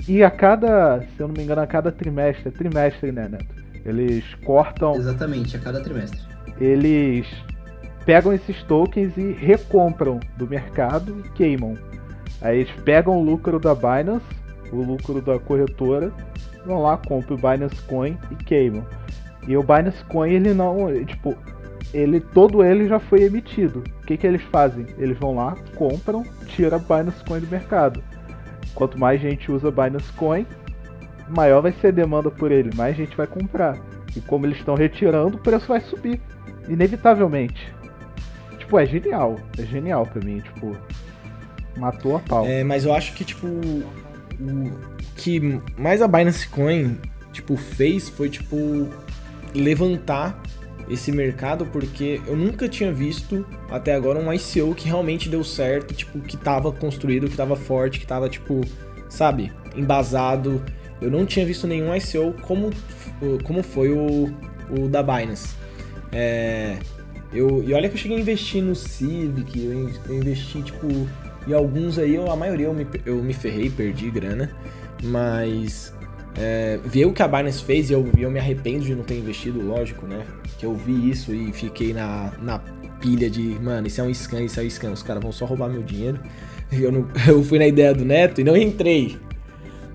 E 0.07 0.23
a 0.23 0.31
cada, 0.31 1.01
se 1.01 1.21
eu 1.21 1.29
não 1.29 1.35
me 1.35 1.43
engano, 1.43 1.61
a 1.61 1.67
cada 1.67 1.91
trimestre, 1.91 2.51
trimestre, 2.51 3.13
né, 3.13 3.29
Neto? 3.29 3.59
Eles 3.85 4.25
cortam. 4.45 4.95
Exatamente, 4.95 5.57
a 5.57 5.61
cada 5.61 5.81
trimestre. 5.81 6.21
eles 6.61 7.27
pegam 8.05 8.33
esses 8.33 8.63
tokens 8.63 9.17
e 9.17 9.33
recompram 9.33 10.19
do 10.37 10.47
mercado 10.47 11.23
e 11.25 11.29
queimam. 11.31 11.77
Aí 12.41 12.61
eles 12.61 12.73
pegam 12.85 13.19
o 13.19 13.25
lucro 13.25 13.59
da 13.59 13.75
Binance, 13.75 14.25
o 14.73 14.77
lucro 14.77 15.21
da 15.21 15.39
corretora, 15.39 16.13
vão 16.65 16.83
lá, 16.83 16.97
compram 16.97 17.37
o 17.37 17.39
Binance 17.39 17.81
Coin 17.83 18.17
e 18.31 18.35
queimam. 18.37 18.87
E 19.47 19.57
o 19.57 19.63
Binance 19.63 20.03
Coin, 20.05 20.31
ele 20.31 20.55
não, 20.55 20.77
tipo, 21.05 21.37
ele 21.93 22.21
todo 22.21 22.65
ele 22.65 22.89
já 22.89 22.99
foi 22.99 23.23
emitido. 23.23 23.83
O 24.03 24.07
que 24.07 24.17
que 24.17 24.27
eles 24.27 24.43
fazem? 24.43 24.87
Eles 24.99 25.19
vão 25.19 25.35
lá, 25.35 25.57
compram, 25.75 26.25
tira 26.47 26.77
a 26.77 26.79
Binance 26.79 27.25
Coin 27.25 27.41
do 27.41 27.49
mercado. 27.49 28.03
Quanto 28.75 28.99
mais 28.99 29.21
gente 29.21 29.51
usa 29.51 29.71
Binance 29.71 30.13
Coin, 30.13 30.47
maior 31.29 31.61
vai 31.61 31.73
ser 31.73 31.89
a 31.89 31.91
demanda 31.91 32.31
por 32.31 32.53
ele, 32.53 32.71
mais 32.75 32.97
gente 32.97 33.17
vai 33.17 33.27
comprar. 33.27 33.77
E 34.17 34.21
como 34.21 34.47
eles 34.47 34.59
estão 34.59 34.75
retirando, 34.75 35.37
o 35.37 35.41
preço 35.41 35.69
vai 35.69 35.81
subir, 35.81 36.21
inevitavelmente. 36.69 37.73
Tipo, 38.59 38.79
é 38.79 38.87
genial, 38.87 39.39
é 39.59 39.63
genial 39.63 40.07
pra 40.07 40.23
mim, 40.23 40.41
tipo, 40.41 40.77
matou 41.77 42.17
a 42.17 42.21
pau. 42.21 42.47
É, 42.47 42.65
mas 42.65 42.85
eu 42.85 42.93
acho 42.93 43.15
que, 43.15 43.25
tipo, 43.25 43.47
o 43.47 44.73
que 45.17 45.61
mais 45.77 46.03
a 46.03 46.09
Binance 46.09 46.49
Coin, 46.49 46.99
tipo, 47.33 47.57
fez 47.57 48.09
foi, 48.09 48.29
tipo, 48.29 48.89
levantar 49.55 50.41
esse 50.89 51.13
mercado, 51.13 51.67
porque 51.67 52.21
eu 52.27 52.37
nunca 52.37 52.69
tinha 52.69 52.93
visto 52.93 53.47
até 53.71 53.95
agora 53.95 54.19
um 54.19 54.33
ICO 54.33 54.75
que 54.75 54.87
realmente 54.87 55.29
deu 55.29 55.45
certo, 55.45 55.95
tipo, 55.95 56.19
que 56.21 56.37
tava 56.37 56.73
construído, 56.73 57.29
que 57.29 57.37
tava 57.37 57.57
forte, 57.57 58.01
que 58.01 58.07
tava, 58.07 58.29
tipo, 58.29 58.61
sabe, 59.09 59.53
embasado. 59.77 60.63
Eu 61.01 61.11
não 61.11 61.27
tinha 61.27 61.45
visto 61.45 61.67
nenhum 61.67 61.95
ICO 61.95 62.35
como, 62.43 62.71
como 63.45 63.63
foi 63.63 63.91
o, 63.91 64.33
o 64.71 64.89
da 64.89 65.03
Binance. 65.03 65.55
É, 66.11 66.79
eu, 67.33 67.63
e 67.63 67.75
olha 67.75 67.89
que 67.89 67.95
eu 67.95 67.99
cheguei 67.99 68.17
a 68.17 68.21
investir 68.21 68.63
no 68.63 68.75
Civic, 68.75 69.63
eu, 69.63 70.15
investi, 70.15 70.63
tipo, 70.63 70.87
e 71.47 71.53
alguns 71.53 71.99
aí, 71.99 72.15
eu, 72.15 72.31
a 72.31 72.37
maioria 72.37 72.67
eu 72.67 72.75
me, 72.75 72.87
eu 73.05 73.23
me 73.23 73.35
ferrei, 73.35 73.69
perdi 73.69 74.11
grana. 74.11 74.51
Mas 75.03 75.95
é, 76.39 76.79
ver 76.85 77.05
o 77.05 77.13
que 77.13 77.23
a 77.23 77.29
Binance 77.29 77.63
fez 77.65 77.91
e 77.91 77.93
eu, 77.93 78.09
eu 78.17 78.31
me 78.31 78.39
arrependo 78.39 78.85
de 78.85 78.95
não 78.95 79.03
ter 79.03 79.19
investido, 79.19 79.61
lógico, 79.61 80.07
né? 80.07 80.25
Que 80.59 80.65
eu 80.65 80.75
vi 80.75 81.11
isso 81.11 81.35
e 81.35 81.53
fiquei 81.53 81.93
na, 81.93 82.33
na 82.41 82.59
pilha 83.01 83.29
de, 83.29 83.43
mano, 83.61 83.87
isso 83.87 84.01
é 84.01 84.05
um 84.05 84.15
scan, 84.15 84.43
isso 84.43 84.61
é 84.61 84.63
um 84.63 84.71
scan, 84.71 84.93
os 84.93 85.03
caras 85.03 85.23
vão 85.23 85.33
só 85.33 85.45
roubar 85.45 85.69
meu 85.69 85.83
dinheiro. 85.83 86.19
Eu, 86.71 86.93
não, 86.93 87.09
eu 87.27 87.43
fui 87.43 87.59
na 87.59 87.67
ideia 87.67 87.95
do 87.95 88.05
Neto 88.05 88.43
e 88.43 88.45
não 88.45 88.55
entrei. 88.55 89.17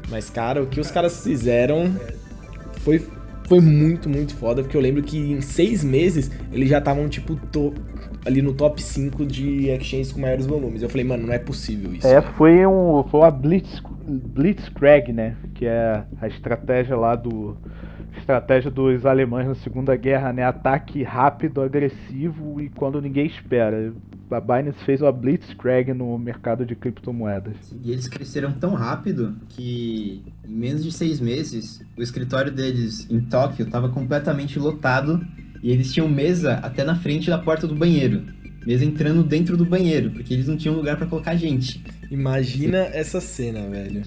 Mas, 0.10 0.28
cara, 0.28 0.64
o 0.64 0.66
que 0.66 0.80
os 0.80 0.90
caras 0.90 1.24
fizeram 1.24 1.96
foi, 2.82 3.00
foi 3.48 3.60
muito, 3.62 4.10
muito 4.10 4.36
foda, 4.36 4.64
porque 4.64 4.76
eu 4.76 4.82
lembro 4.82 5.04
que 5.04 5.16
em 5.18 5.40
seis 5.40 5.84
meses 5.84 6.32
eles 6.52 6.68
já 6.68 6.80
estavam, 6.80 7.08
tipo, 7.08 7.36
to, 7.52 7.76
ali 8.26 8.42
no 8.42 8.54
top 8.54 8.82
5 8.82 9.24
de 9.24 9.70
exchanges 9.70 10.12
com 10.12 10.22
maiores 10.22 10.48
volumes. 10.48 10.82
Eu 10.82 10.90
falei, 10.90 11.06
mano, 11.06 11.28
não 11.28 11.34
é 11.34 11.38
possível 11.38 11.94
isso. 11.94 12.08
É, 12.08 12.22
foi, 12.22 12.66
um, 12.66 13.04
foi 13.04 13.20
uma 13.20 13.32
blitz, 13.32 13.82
Blitzkrieg, 14.08 15.12
né? 15.12 15.36
Que 15.56 15.66
é 15.66 16.04
a 16.22 16.28
estratégia 16.28 16.96
lá 16.96 17.16
do. 17.16 17.58
Estratégia 18.18 18.70
dos 18.70 19.06
alemães 19.06 19.48
na 19.48 19.56
Segunda 19.56 19.96
Guerra, 19.96 20.32
né? 20.32 20.44
Ataque 20.44 21.02
rápido, 21.02 21.62
agressivo 21.62 22.62
e 22.62 22.70
quando 22.70 23.02
ninguém 23.02 23.26
espera. 23.26 23.92
A 24.30 24.40
Binance 24.40 24.84
fez 24.84 25.02
uma 25.02 25.12
Blitzkrieg 25.12 25.94
no 25.94 26.18
mercado 26.18 26.66
de 26.66 26.76
criptomoedas. 26.76 27.56
E 27.84 27.92
eles 27.92 28.08
cresceram 28.08 28.52
tão 28.52 28.74
rápido 28.74 29.36
que 29.50 30.24
em 30.48 30.52
menos 30.52 30.84
de 30.84 30.92
seis 30.92 31.20
meses 31.20 31.84
o 31.98 32.02
escritório 32.02 32.52
deles 32.52 33.08
em 33.12 33.20
Tóquio 33.22 33.66
estava 33.66 33.90
completamente 33.90 34.58
lotado 34.58 35.24
e 35.62 35.72
eles 35.72 35.94
tinham 35.94 36.10
mesa 36.10 36.56
até 36.56 36.84
na 36.84 36.96
frente 36.96 37.30
da 37.30 37.38
porta 37.38 37.68
do 37.68 37.76
banheiro. 37.76 38.24
Mesa 38.66 38.86
entrando 38.86 39.24
dentro 39.24 39.58
do 39.58 39.66
banheiro, 39.66 40.12
porque 40.12 40.34
eles 40.34 40.48
não 40.48 40.56
tinham 40.56 40.76
lugar 40.76 40.98
para 40.98 41.08
colocar 41.08 41.36
gente. 41.36 41.84
Imagina 42.10 42.80
essa 42.94 43.20
cena, 43.20 43.68
velho. 43.70 44.04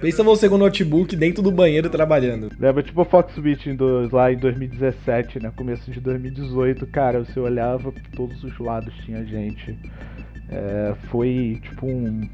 Pensa 0.00 0.22
você 0.22 0.48
com 0.48 0.54
o 0.54 0.58
notebook 0.58 1.14
dentro 1.14 1.42
do 1.42 1.52
banheiro 1.52 1.90
trabalhando. 1.90 2.50
Lembra 2.58 2.82
tipo 2.82 3.02
a 3.02 3.04
Foxbit 3.04 3.76
lá 4.10 4.32
em 4.32 4.38
2017, 4.38 5.40
né? 5.40 5.52
Começo 5.54 5.90
de 5.90 6.00
2018, 6.00 6.86
cara, 6.86 7.22
você 7.22 7.38
olhava 7.38 7.92
por 7.92 8.02
todos 8.16 8.42
os 8.42 8.58
lados 8.58 8.94
tinha 9.04 9.24
gente. 9.26 9.78
É, 10.48 10.94
foi 11.10 11.60
tipo 11.62 11.86
um. 11.86 12.28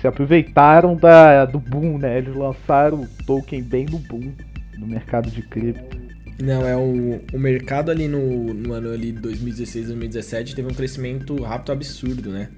Se 0.00 0.06
aproveitaram 0.06 0.96
da, 0.96 1.44
do 1.44 1.58
boom, 1.58 1.98
né? 1.98 2.18
Eles 2.18 2.34
lançaram 2.34 3.02
o 3.02 3.08
token 3.26 3.62
bem 3.62 3.84
no 3.84 3.98
boom 3.98 4.32
no 4.78 4.86
mercado 4.86 5.30
de 5.30 5.42
cripto. 5.42 5.97
Não, 6.40 6.66
é 6.66 6.76
o, 6.76 7.20
o 7.32 7.38
mercado 7.38 7.90
ali 7.90 8.06
no, 8.06 8.54
no 8.54 8.72
ano 8.72 8.92
ali 8.92 9.10
2016, 9.10 9.86
2017 9.86 10.54
teve 10.54 10.68
um 10.68 10.74
crescimento 10.74 11.42
rápido 11.42 11.72
absurdo, 11.72 12.30
né? 12.30 12.48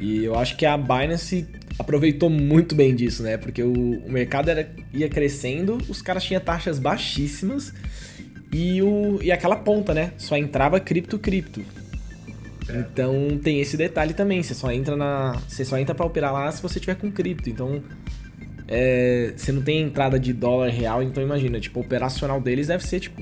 E 0.00 0.24
eu 0.24 0.36
acho 0.36 0.56
que 0.56 0.66
a 0.66 0.76
Binance 0.76 1.46
aproveitou 1.78 2.28
muito 2.28 2.74
bem 2.74 2.94
disso, 2.94 3.22
né? 3.22 3.36
Porque 3.36 3.62
o, 3.62 3.72
o 3.72 4.10
mercado 4.10 4.48
era, 4.48 4.68
ia 4.92 5.08
crescendo, 5.08 5.78
os 5.88 6.02
caras 6.02 6.24
tinham 6.24 6.40
taxas 6.40 6.78
baixíssimas 6.78 7.72
e, 8.52 8.82
o, 8.82 9.20
e 9.22 9.30
aquela 9.30 9.56
ponta, 9.56 9.94
né? 9.94 10.12
Só 10.16 10.36
entrava 10.36 10.80
cripto 10.80 11.18
cripto. 11.18 11.62
Então 12.68 13.38
tem 13.42 13.60
esse 13.60 13.76
detalhe 13.76 14.14
também, 14.14 14.42
você 14.42 14.54
só 14.54 14.72
entra 14.72 14.96
na, 14.96 15.40
você 15.46 15.64
só 15.64 15.78
entra 15.78 15.94
para 15.94 16.06
operar 16.06 16.32
lá 16.32 16.50
se 16.50 16.62
você 16.62 16.80
tiver 16.80 16.96
com 16.96 17.12
cripto. 17.12 17.48
Então 17.48 17.82
é, 18.70 19.32
você 19.36 19.50
não 19.50 19.62
tem 19.62 19.82
entrada 19.82 20.18
de 20.18 20.32
dólar 20.32 20.68
real, 20.68 21.02
então 21.02 21.20
imagina, 21.20 21.58
tipo, 21.58 21.80
o 21.80 21.82
operacional 21.82 22.40
deles 22.40 22.68
deve 22.68 22.86
ser, 22.86 23.00
tipo, 23.00 23.20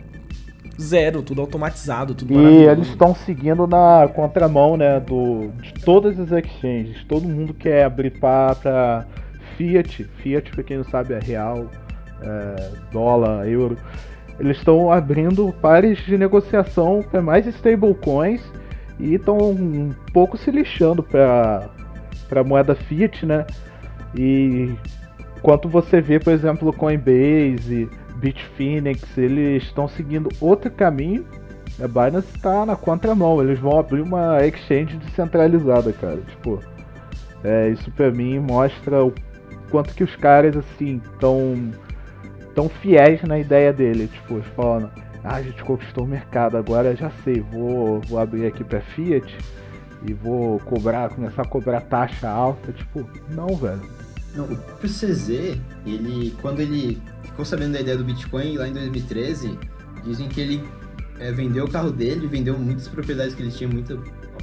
zero, 0.78 1.22
tudo 1.22 1.40
automatizado, 1.40 2.14
tudo 2.14 2.34
E 2.34 2.66
eles 2.66 2.88
estão 2.88 3.14
seguindo 3.14 3.66
na 3.66 4.06
contramão, 4.14 4.76
né, 4.76 5.00
do, 5.00 5.48
de 5.62 5.72
todas 5.82 6.20
as 6.20 6.30
exchanges. 6.30 7.02
Todo 7.04 7.26
mundo 7.26 7.54
quer 7.54 7.84
abrir 7.84 8.20
para 8.20 9.06
Fiat. 9.56 10.04
Fiat, 10.18 10.50
pra 10.50 10.62
quem 10.62 10.76
não 10.76 10.84
sabe, 10.84 11.14
é 11.14 11.18
real, 11.18 11.70
é, 12.22 12.70
dólar, 12.92 13.48
euro. 13.48 13.76
Eles 14.38 14.58
estão 14.58 14.92
abrindo 14.92 15.52
pares 15.62 15.98
de 16.04 16.16
negociação 16.16 17.02
para 17.10 17.20
mais 17.22 17.46
stablecoins 17.46 18.42
e 19.00 19.14
estão 19.14 19.36
um 19.36 19.92
pouco 20.12 20.36
se 20.36 20.50
lixando 20.50 21.02
para 21.02 21.68
para 22.28 22.44
moeda 22.44 22.74
Fiat, 22.74 23.24
né? 23.24 23.46
E 24.14 24.70
Enquanto 25.38 25.68
você 25.68 26.00
vê, 26.00 26.18
por 26.18 26.32
exemplo, 26.32 26.72
Coinbase, 26.72 27.88
Bitfinex, 28.16 29.16
eles 29.16 29.62
estão 29.62 29.86
seguindo 29.86 30.28
outro 30.40 30.68
caminho. 30.70 31.24
A 31.80 31.86
Binance 31.86 32.28
está 32.34 32.66
na 32.66 32.74
contramão, 32.74 33.40
eles 33.40 33.58
vão 33.60 33.78
abrir 33.78 34.00
uma 34.00 34.44
exchange 34.44 34.96
descentralizada, 34.96 35.92
cara. 35.92 36.18
Tipo, 36.28 36.60
é, 37.44 37.68
isso 37.68 37.88
pra 37.92 38.10
mim 38.10 38.40
mostra 38.40 39.04
o 39.04 39.14
quanto 39.70 39.94
que 39.94 40.02
os 40.02 40.16
caras, 40.16 40.56
assim, 40.56 41.00
tão, 41.20 41.70
tão 42.52 42.68
fiéis 42.68 43.22
na 43.22 43.38
ideia 43.38 43.72
dele. 43.72 44.08
Tipo, 44.08 44.42
falando, 44.56 44.90
ah, 45.22 45.36
a 45.36 45.42
gente 45.42 45.62
conquistou 45.62 46.02
o 46.02 46.08
mercado, 46.08 46.56
agora 46.56 46.96
já 46.96 47.10
sei, 47.22 47.40
vou, 47.40 48.00
vou 48.00 48.18
abrir 48.18 48.46
aqui 48.46 48.64
pra 48.64 48.80
Fiat 48.80 49.38
e 50.04 50.12
vou 50.12 50.58
cobrar, 50.60 51.10
começar 51.10 51.42
a 51.42 51.48
cobrar 51.48 51.80
taxa 51.82 52.28
alta. 52.28 52.72
Tipo, 52.72 53.08
não, 53.30 53.54
velho 53.54 53.97
não, 54.34 54.44
o 54.44 54.56
próprio 54.56 54.90
CZ, 54.90 55.58
ele, 55.86 56.34
quando 56.40 56.60
ele 56.60 57.00
ficou 57.22 57.44
sabendo 57.44 57.72
da 57.72 57.80
ideia 57.80 57.96
do 57.96 58.04
Bitcoin 58.04 58.56
lá 58.56 58.68
em 58.68 58.72
2013, 58.72 59.58
dizem 60.04 60.28
que 60.28 60.40
ele 60.40 60.64
é, 61.18 61.32
vendeu 61.32 61.64
o 61.64 61.70
carro 61.70 61.90
dele, 61.90 62.26
vendeu 62.26 62.58
muitas 62.58 62.88
propriedades 62.88 63.34
que 63.34 63.42
ele 63.42 63.50
tinha, 63.50 63.68
muita 63.68 63.98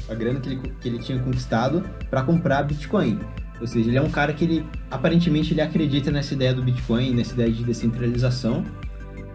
a 0.10 0.14
grana 0.14 0.40
que 0.40 0.50
ele, 0.50 0.74
que 0.82 0.90
ele 0.90 1.00
tinha 1.00 1.20
conquistado 1.20 1.84
para 2.10 2.22
comprar 2.24 2.64
Bitcoin. 2.64 3.20
Ou 3.62 3.68
seja, 3.68 3.90
ele 3.90 3.98
é 3.98 4.02
um 4.02 4.10
cara 4.10 4.34
que 4.34 4.44
ele 4.44 4.66
aparentemente 4.92 5.54
ele 5.54 5.62
acredita 5.62 6.12
nessa 6.12 6.34
ideia 6.34 6.54
do 6.54 6.62
Bitcoin, 6.62 7.14
nessa 7.14 7.34
ideia 7.34 7.52
de 7.52 7.64
descentralização. 7.64 8.66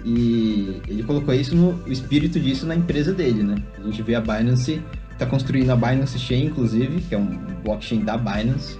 E 0.05 0.81
ele 0.89 1.03
colocou 1.03 1.33
isso 1.33 1.55
no 1.55 1.73
o 1.85 1.93
espírito 1.93 2.39
disso 2.39 2.67
na 2.67 2.75
empresa 2.75 3.13
dele, 3.13 3.43
né? 3.43 3.57
A 3.79 3.83
gente 3.83 4.03
vê 4.03 4.15
a 4.15 4.21
Binance 4.21 4.81
está 5.13 5.27
construindo 5.27 5.69
a 5.69 5.77
Binance 5.77 6.19
Chain, 6.19 6.47
inclusive, 6.47 7.03
que 7.03 7.15
é 7.15 7.19
um 7.19 7.39
blockchain 7.63 8.03
da 8.03 8.17
Binance. 8.17 8.79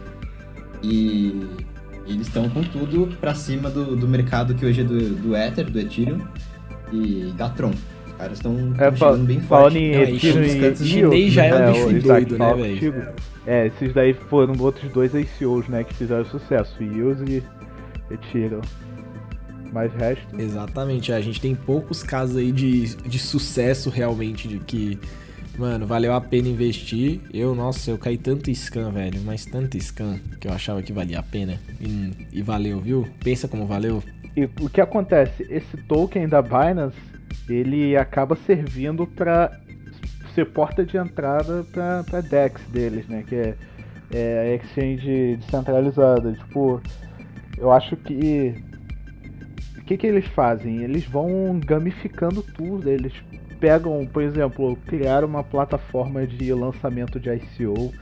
E 0.83 1.47
eles 2.07 2.27
estão 2.27 2.49
com 2.49 2.63
tudo 2.63 3.09
para 3.21 3.35
cima 3.35 3.71
do, 3.71 3.97
do 3.97 4.09
mercado 4.09 4.55
que 4.55 4.65
hoje 4.65 4.81
é 4.81 4.85
do, 4.85 5.15
do 5.15 5.37
Ether, 5.37 5.71
do 5.71 5.79
Ethereum 5.79 6.21
e 6.93 7.33
da 7.37 7.49
Tron. 7.49 7.73
Os 8.07 8.13
caras 8.15 8.39
estão 8.39 8.75
é, 8.79 8.93
chegando 8.93 9.25
bem 9.25 9.41
forte. 9.41 9.79
Em 9.79 9.93
Não, 9.93 10.03
Ethereum 10.03 10.43
e 10.43 10.87
chinês 10.87 11.33
já 11.33 11.45
é 11.45 11.71
um 11.71 11.73
bicho 11.73 12.07
doido, 12.07 12.39
né, 12.39 12.55
velho? 12.55 13.09
É, 13.47 13.67
esses 13.67 13.95
daí 13.95 14.13
foram 14.13 14.55
outros 14.59 14.91
dois 14.93 15.13
ICOs, 15.15 15.67
né, 15.69 15.85
que 15.85 15.95
fizeram 15.95 16.25
sucesso, 16.25 16.83
EOS 16.83 17.21
e 17.29 17.43
Ethereum. 18.11 18.61
Mais 19.73 19.93
resto. 19.95 20.39
Exatamente, 20.39 21.13
a 21.13 21.21
gente 21.21 21.41
tem 21.41 21.55
poucos 21.55 22.03
casos 22.03 22.37
aí 22.37 22.51
de, 22.51 22.97
de 22.97 23.19
sucesso 23.19 23.89
realmente, 23.89 24.49
de 24.49 24.59
que 24.59 24.99
Mano, 25.61 25.87
valeu 25.87 26.15
a 26.15 26.21
pena 26.23 26.49
investir. 26.49 27.21
Eu, 27.31 27.55
nossa, 27.55 27.91
eu 27.91 27.99
caí 27.99 28.17
tanto 28.17 28.51
scan, 28.55 28.91
velho. 28.91 29.21
Mas 29.27 29.45
tanto 29.45 29.79
scan 29.79 30.19
que 30.41 30.49
eu 30.49 30.53
achava 30.53 30.83
que 30.83 30.91
valia 30.91 31.19
a 31.19 31.23
pena. 31.23 31.61
E, 31.79 32.29
e 32.33 32.41
valeu, 32.41 32.81
viu? 32.81 33.07
Pensa 33.23 33.47
como 33.47 33.67
valeu. 33.67 34.03
E 34.35 34.45
o 34.45 34.71
que 34.71 34.81
acontece? 34.81 35.47
Esse 35.51 35.77
token 35.87 36.27
da 36.27 36.41
Binance, 36.41 36.97
ele 37.47 37.95
acaba 37.95 38.37
servindo 38.37 39.07
para 39.07 39.61
ser 40.35 40.47
porta 40.47 40.83
de 40.83 40.97
entrada 40.97 41.63
pra 41.71 42.23
DEX 42.23 42.63
deles, 42.71 43.07
né? 43.07 43.23
Que 43.29 43.35
é, 43.35 43.55
é 44.15 44.55
exchange 44.55 45.37
descentralizada. 45.37 46.33
Tipo, 46.33 46.81
eu 47.59 47.71
acho 47.71 47.99
que. 47.99 48.65
O 49.77 49.85
que, 49.85 49.99
que 49.99 50.07
eles 50.07 50.27
fazem? 50.29 50.79
Eles 50.79 51.05
vão 51.05 51.61
gamificando 51.63 52.43
tudo. 52.43 52.89
Eles 52.89 53.13
pegam, 53.61 54.07
por 54.07 54.23
exemplo, 54.23 54.77
criar 54.87 55.25
uma 55.25 55.45
plataforma 55.45 56.27
de 56.27 56.53
lançamento 56.53 57.21
de 57.21 57.29
ICO 57.29 57.93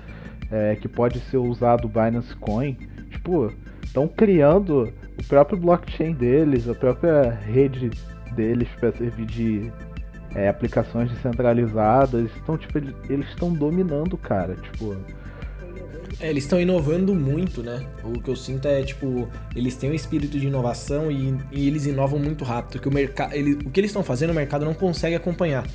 é, 0.50 0.76
que 0.76 0.88
pode 0.88 1.18
ser 1.20 1.38
usado 1.38 1.86
o 1.86 1.88
Binance 1.88 2.34
Coin. 2.36 2.74
Tipo, 3.10 3.52
estão 3.82 4.06
criando 4.06 4.92
o 5.18 5.24
próprio 5.26 5.58
blockchain 5.58 6.12
deles, 6.12 6.68
a 6.68 6.74
própria 6.74 7.30
rede 7.30 7.90
deles 8.34 8.68
para 8.78 8.92
servir 8.92 9.26
de 9.26 9.72
é, 10.34 10.48
aplicações 10.48 11.10
descentralizadas. 11.10 12.30
Então, 12.42 12.56
tipo, 12.56 12.78
eles 12.78 13.28
estão 13.28 13.52
dominando, 13.52 14.16
cara. 14.16 14.54
Tipo. 14.54 14.96
É, 16.20 16.30
eles 16.30 16.44
estão 16.44 16.60
inovando 16.60 17.14
muito, 17.14 17.62
né? 17.62 17.86
O 18.02 18.20
que 18.20 18.28
eu 18.28 18.36
sinto 18.36 18.66
é, 18.66 18.82
tipo, 18.82 19.28
eles 19.54 19.76
têm 19.76 19.90
um 19.90 19.94
espírito 19.94 20.38
de 20.38 20.46
inovação 20.46 21.10
e, 21.10 21.36
e 21.52 21.66
eles 21.68 21.86
inovam 21.86 22.18
muito 22.18 22.44
rápido. 22.44 22.80
Que 22.80 22.88
o, 22.88 22.92
mercado, 22.92 23.34
ele, 23.34 23.52
o 23.52 23.70
que 23.70 23.78
eles 23.78 23.90
estão 23.90 24.02
fazendo, 24.02 24.30
o 24.30 24.34
mercado 24.34 24.64
não 24.64 24.74
consegue 24.74 25.14
acompanhar. 25.14 25.66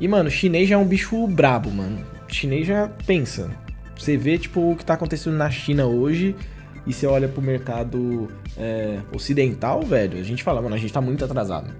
E, 0.00 0.08
mano, 0.08 0.30
chinês 0.30 0.68
já 0.68 0.76
é 0.76 0.78
um 0.78 0.86
bicho 0.86 1.26
brabo, 1.26 1.70
mano. 1.70 2.04
chinês 2.26 2.66
já 2.66 2.88
pensa. 3.06 3.50
Você 3.96 4.16
vê, 4.16 4.38
tipo, 4.38 4.72
o 4.72 4.76
que 4.76 4.84
tá 4.84 4.94
acontecendo 4.94 5.36
na 5.36 5.50
China 5.50 5.86
hoje 5.86 6.34
e 6.86 6.92
você 6.92 7.06
olha 7.06 7.28
pro 7.28 7.40
mercado 7.40 8.28
é, 8.56 8.98
ocidental, 9.12 9.82
velho, 9.82 10.18
a 10.18 10.22
gente 10.22 10.42
fala, 10.42 10.60
mano, 10.60 10.74
a 10.74 10.78
gente 10.78 10.92
tá 10.92 11.00
muito 11.00 11.24
atrasado 11.24 11.72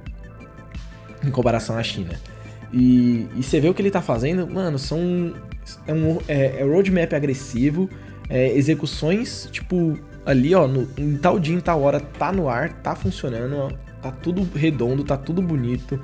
em 1.22 1.30
comparação 1.30 1.76
à 1.76 1.82
China. 1.82 2.18
E, 2.72 3.28
e 3.36 3.42
você 3.42 3.60
vê 3.60 3.68
o 3.68 3.74
que 3.74 3.82
ele 3.82 3.90
tá 3.90 4.02
fazendo, 4.02 4.46
mano, 4.46 4.78
são. 4.78 5.34
É 5.86 5.92
um 5.92 6.18
é, 6.28 6.60
é 6.60 6.64
roadmap 6.64 7.12
agressivo, 7.14 7.88
é, 8.28 8.52
execuções, 8.56 9.48
tipo, 9.50 9.98
ali, 10.24 10.54
ó, 10.54 10.66
no, 10.66 10.88
em 10.96 11.16
tal 11.16 11.38
dia, 11.38 11.54
em 11.54 11.60
tal 11.60 11.82
hora, 11.82 12.00
tá 12.00 12.32
no 12.32 12.48
ar, 12.48 12.72
tá 12.82 12.94
funcionando, 12.94 13.56
ó, 13.56 13.70
tá 14.00 14.10
tudo 14.10 14.48
redondo, 14.56 15.04
tá 15.04 15.16
tudo 15.16 15.42
bonito. 15.42 16.00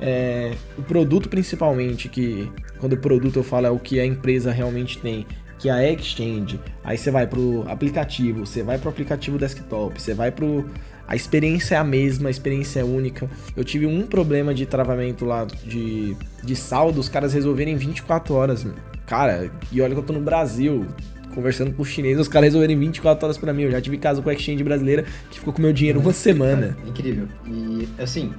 É, 0.00 0.52
o 0.76 0.82
produto, 0.82 1.28
principalmente, 1.28 2.08
que 2.08 2.50
quando 2.78 2.92
o 2.92 2.98
produto 2.98 3.36
eu 3.36 3.42
falo 3.42 3.66
é 3.66 3.70
o 3.70 3.78
que 3.78 3.98
a 3.98 4.04
empresa 4.04 4.52
realmente 4.52 4.98
tem, 4.98 5.26
que 5.58 5.68
é 5.68 5.72
a 5.72 5.92
Exchange. 5.92 6.60
Aí 6.84 6.96
você 6.96 7.10
vai 7.10 7.26
pro 7.26 7.64
aplicativo, 7.68 8.46
você 8.46 8.62
vai 8.62 8.78
pro 8.78 8.90
aplicativo 8.90 9.38
desktop, 9.38 10.00
você 10.00 10.14
vai 10.14 10.30
pro 10.30 10.68
a 11.08 11.14
experiência 11.14 11.76
é 11.76 11.78
a 11.78 11.84
mesma, 11.84 12.28
a 12.28 12.30
experiência 12.30 12.80
é 12.80 12.84
única. 12.84 13.30
Eu 13.56 13.64
tive 13.64 13.86
um 13.86 14.02
problema 14.06 14.52
de 14.52 14.66
travamento 14.66 15.24
lá 15.24 15.44
de, 15.44 16.16
de 16.42 16.56
saldo, 16.56 16.98
os 16.98 17.08
caras 17.08 17.32
resolverem 17.32 17.74
em 17.74 17.76
24 17.76 18.34
horas. 18.34 18.66
Cara, 19.06 19.50
e 19.70 19.80
olha 19.80 19.94
que 19.94 20.00
eu 20.00 20.04
tô 20.04 20.12
no 20.12 20.20
Brasil, 20.20 20.84
conversando 21.32 21.72
com 21.72 21.82
os 21.82 21.88
chineses, 21.88 22.22
os 22.22 22.28
caras 22.28 22.48
resolverem 22.48 22.76
24 22.76 23.24
horas 23.24 23.38
para 23.38 23.52
mim. 23.52 23.62
Eu 23.62 23.70
já 23.70 23.80
tive 23.80 23.98
caso 23.98 24.20
com 24.20 24.28
a 24.28 24.32
Exchange 24.32 24.64
brasileira 24.64 25.04
que 25.30 25.38
ficou 25.38 25.52
com 25.52 25.62
meu 25.62 25.72
dinheiro 25.72 26.00
uma 26.00 26.12
semana. 26.12 26.76
incrível. 26.84 27.28
E 27.46 27.88
assim, 28.02 28.32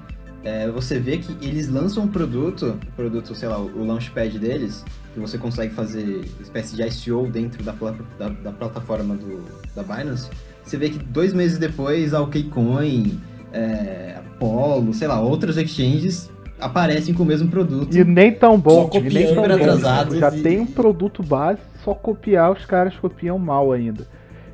é, 0.43 0.69
você 0.69 0.99
vê 0.99 1.17
que 1.17 1.35
eles 1.45 1.67
lançam 1.67 2.03
um 2.03 2.07
produto, 2.07 2.79
produto, 2.95 3.35
sei 3.35 3.49
lá, 3.49 3.57
o 3.59 3.85
launchpad 3.85 4.37
deles, 4.39 4.83
que 5.13 5.19
você 5.19 5.37
consegue 5.37 5.73
fazer 5.73 6.25
espécie 6.39 6.75
de 6.75 6.83
ICO 6.83 7.27
dentro 7.27 7.63
da, 7.63 7.73
da, 8.17 8.29
da 8.29 8.51
plataforma 8.51 9.15
do, 9.15 9.43
da 9.75 9.83
Binance. 9.83 10.29
Você 10.63 10.77
vê 10.77 10.89
que 10.89 10.99
dois 10.99 11.33
meses 11.33 11.57
depois 11.57 12.13
a 12.13 12.21
OKCoin, 12.21 13.19
é, 13.51 14.15
Apollo, 14.17 14.93
sei 14.93 15.07
lá, 15.07 15.19
outras 15.19 15.57
exchanges 15.57 16.29
aparecem 16.59 17.13
com 17.13 17.23
o 17.23 17.25
mesmo 17.25 17.49
produto. 17.49 17.95
E 17.95 18.03
nem 18.03 18.31
tão 18.31 18.59
bom, 18.59 18.89
e 18.93 18.99
nem 18.99 19.33
tão 19.33 19.43
bom. 19.43 20.15
Já 20.19 20.35
e... 20.35 20.41
tem 20.41 20.59
um 20.59 20.65
produto 20.65 21.23
base, 21.23 21.59
só 21.83 21.93
copiar, 21.93 22.51
os 22.51 22.65
caras 22.65 22.95
copiam 22.97 23.37
mal 23.37 23.71
ainda. 23.71 24.07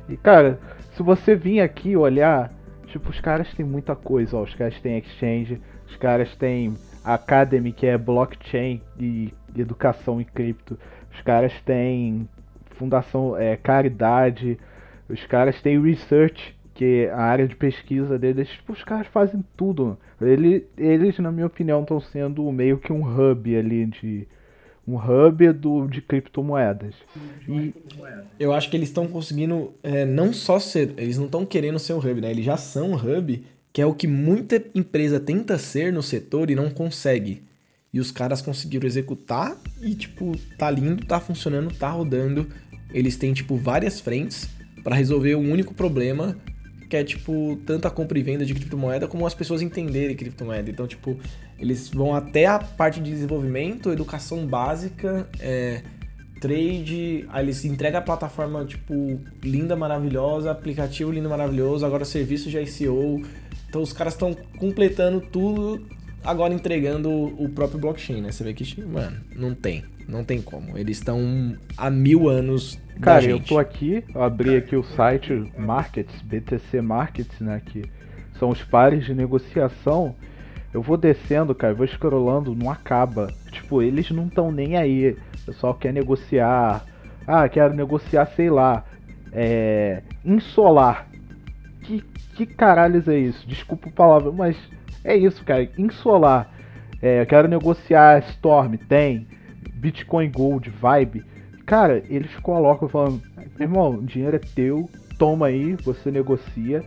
E 0.08 0.16
cara, 0.16 0.58
se 0.96 1.02
você 1.02 1.34
vir 1.34 1.60
aqui 1.60 1.96
olhar, 1.96 2.50
tipo, 2.86 3.10
os 3.10 3.20
caras 3.20 3.48
têm 3.54 3.64
muita 3.64 3.96
coisa, 3.96 4.36
ó, 4.36 4.42
os 4.42 4.54
caras 4.54 4.78
têm 4.80 4.98
exchange, 4.98 5.60
os 5.86 5.96
caras 5.96 6.34
têm 6.36 6.74
Academy, 7.04 7.72
que 7.72 7.86
é 7.86 7.98
blockchain 7.98 8.80
e 8.98 9.32
educação 9.56 10.20
em 10.20 10.24
cripto. 10.24 10.78
Os 11.14 11.20
caras 11.20 11.52
têm 11.64 12.28
fundação, 12.70 13.36
é, 13.36 13.56
caridade. 13.56 14.58
Os 15.08 15.24
caras 15.26 15.60
têm 15.60 15.80
research, 15.80 16.56
que 16.74 17.06
é 17.06 17.10
a 17.10 17.20
área 17.20 17.46
de 17.46 17.54
pesquisa 17.54 18.18
deles. 18.18 18.48
Tipo, 18.48 18.72
os 18.72 18.82
caras 18.82 19.06
fazem 19.08 19.44
tudo. 19.56 19.98
Ele, 20.20 20.66
eles, 20.78 21.18
na 21.18 21.30
minha 21.30 21.46
opinião, 21.46 21.82
estão 21.82 22.00
sendo 22.00 22.50
meio 22.50 22.78
que 22.78 22.92
um 22.92 23.02
hub 23.02 23.54
ali 23.54 23.86
de 23.86 24.26
um 24.86 24.96
hub 24.96 25.52
do, 25.52 25.86
de 25.86 26.02
criptomoedas. 26.02 26.94
E 27.48 27.74
eu 28.38 28.52
acho 28.52 28.68
que 28.68 28.76
eles 28.76 28.88
estão 28.88 29.06
conseguindo 29.06 29.72
é, 29.82 30.04
não 30.04 30.32
só 30.32 30.58
ser, 30.58 30.92
eles 30.98 31.16
não 31.16 31.24
estão 31.24 31.46
querendo 31.46 31.78
ser 31.78 31.94
um 31.94 31.98
hub, 31.98 32.20
né? 32.20 32.30
Eles 32.30 32.44
já 32.44 32.56
são 32.56 32.92
um 32.92 32.94
hub 32.94 33.44
que 33.74 33.82
é 33.82 33.86
o 33.86 33.92
que 33.92 34.06
muita 34.06 34.62
empresa 34.72 35.18
tenta 35.18 35.58
ser 35.58 35.92
no 35.92 36.00
setor 36.00 36.48
e 36.48 36.54
não 36.54 36.70
consegue. 36.70 37.42
E 37.92 37.98
os 37.98 38.12
caras 38.12 38.40
conseguiram 38.40 38.86
executar 38.86 39.58
e, 39.82 39.96
tipo, 39.96 40.38
tá 40.56 40.70
lindo, 40.70 41.04
tá 41.04 41.18
funcionando, 41.18 41.74
tá 41.74 41.90
rodando. 41.90 42.48
Eles 42.92 43.16
têm, 43.16 43.34
tipo, 43.34 43.56
várias 43.56 43.98
frentes 43.98 44.48
para 44.84 44.94
resolver 44.94 45.34
um 45.34 45.50
único 45.50 45.74
problema, 45.74 46.38
que 46.88 46.96
é, 46.96 47.02
tipo, 47.02 47.58
tanto 47.66 47.88
a 47.88 47.90
compra 47.90 48.16
e 48.16 48.22
venda 48.22 48.46
de 48.46 48.54
criptomoeda 48.54 49.08
como 49.08 49.26
as 49.26 49.34
pessoas 49.34 49.60
entenderem 49.60 50.14
criptomoeda. 50.14 50.70
Então, 50.70 50.86
tipo, 50.86 51.18
eles 51.58 51.88
vão 51.88 52.14
até 52.14 52.46
a 52.46 52.60
parte 52.60 53.00
de 53.00 53.10
desenvolvimento, 53.10 53.90
educação 53.90 54.46
básica, 54.46 55.28
é, 55.40 55.82
trade, 56.40 57.24
aí 57.30 57.44
eles 57.44 57.64
entregam 57.64 57.98
a 57.98 58.02
plataforma, 58.02 58.64
tipo, 58.64 59.18
linda, 59.42 59.74
maravilhosa, 59.74 60.50
aplicativo 60.50 61.10
lindo, 61.10 61.28
maravilhoso, 61.28 61.86
agora 61.86 62.04
serviço 62.04 62.50
de 62.50 62.58
ICO, 62.58 63.22
então 63.74 63.82
os 63.82 63.92
caras 63.92 64.12
estão 64.12 64.36
completando 64.56 65.20
tudo, 65.20 65.84
agora 66.22 66.54
entregando 66.54 67.10
o 67.10 67.48
próprio 67.48 67.80
blockchain, 67.80 68.20
né? 68.20 68.30
Você 68.30 68.44
vê 68.44 68.54
que, 68.54 68.80
mano, 68.80 69.16
não 69.34 69.52
tem. 69.52 69.84
Não 70.06 70.22
tem 70.22 70.40
como. 70.40 70.78
Eles 70.78 70.98
estão 70.98 71.56
há 71.76 71.90
mil 71.90 72.28
anos. 72.28 72.78
Cara, 73.00 73.24
eu 73.24 73.40
tô 73.40 73.58
aqui, 73.58 74.04
eu 74.14 74.22
abri 74.22 74.54
aqui 74.54 74.76
o 74.76 74.84
site 74.84 75.50
Markets, 75.58 76.22
BTC 76.22 76.80
Markets, 76.82 77.40
né? 77.40 77.60
Que 77.66 77.82
são 78.38 78.50
os 78.50 78.62
pares 78.62 79.04
de 79.04 79.12
negociação. 79.12 80.14
Eu 80.72 80.80
vou 80.80 80.96
descendo, 80.96 81.52
cara, 81.52 81.74
vou 81.74 81.88
scrollando, 81.88 82.54
não 82.54 82.70
acaba. 82.70 83.26
Tipo, 83.50 83.82
eles 83.82 84.08
não 84.12 84.28
estão 84.28 84.52
nem 84.52 84.76
aí. 84.76 85.16
O 85.42 85.46
pessoal 85.46 85.74
quer 85.74 85.92
negociar. 85.92 86.86
Ah, 87.26 87.48
quero 87.48 87.74
negociar, 87.74 88.26
sei 88.36 88.50
lá. 88.50 88.84
É. 89.32 90.00
Insolar. 90.24 91.08
Que 92.34 92.46
caralhos 92.46 93.06
é 93.08 93.16
isso? 93.16 93.46
Desculpa 93.46 93.88
a 93.88 93.92
palavra, 93.92 94.32
mas 94.32 94.56
é 95.04 95.16
isso, 95.16 95.44
cara. 95.44 95.68
Insolar. 95.78 96.50
É, 97.00 97.20
eu 97.20 97.26
quero 97.26 97.48
negociar 97.48 98.18
Storm, 98.30 98.76
tem. 98.88 99.26
Bitcoin 99.74 100.30
Gold, 100.30 100.70
Vibe. 100.70 101.24
Cara, 101.66 102.02
eles 102.08 102.34
colocam 102.36 102.88
falando, 102.88 103.22
irmão, 103.58 103.90
o 103.90 104.02
dinheiro 104.02 104.36
é 104.36 104.38
teu, 104.38 104.88
toma 105.18 105.46
aí, 105.46 105.76
você 105.76 106.10
negocia. 106.10 106.82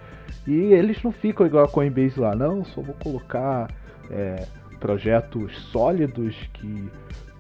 E 0.45 0.53
eles 0.73 1.01
não 1.03 1.11
ficam 1.11 1.45
igual 1.45 1.65
a 1.65 1.67
Coinbase 1.67 2.19
lá, 2.19 2.35
não, 2.35 2.63
só 2.63 2.81
vou 2.81 2.95
colocar 2.95 3.69
é, 4.09 4.45
projetos 4.79 5.57
sólidos 5.71 6.35
que 6.53 6.89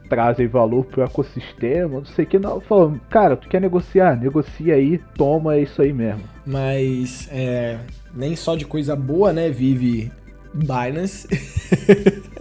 trazem 0.07 0.47
valor 0.47 0.85
pro 0.85 1.03
ecossistema, 1.03 1.99
não 1.99 2.05
sei 2.05 2.25
o 2.25 2.27
que, 2.27 2.39
não. 2.39 2.59
Falando, 2.61 2.99
cara, 3.09 3.35
tu 3.35 3.47
quer 3.47 3.61
negociar? 3.61 4.19
Negocia 4.19 4.75
aí, 4.75 4.99
toma, 5.15 5.55
é 5.55 5.61
isso 5.61 5.81
aí 5.81 5.93
mesmo. 5.93 6.23
Mas 6.45 7.27
é, 7.31 7.79
nem 8.13 8.35
só 8.35 8.55
de 8.55 8.65
coisa 8.65 8.95
boa, 8.95 9.31
né, 9.31 9.49
vive 9.49 10.11
Binance. 10.53 11.27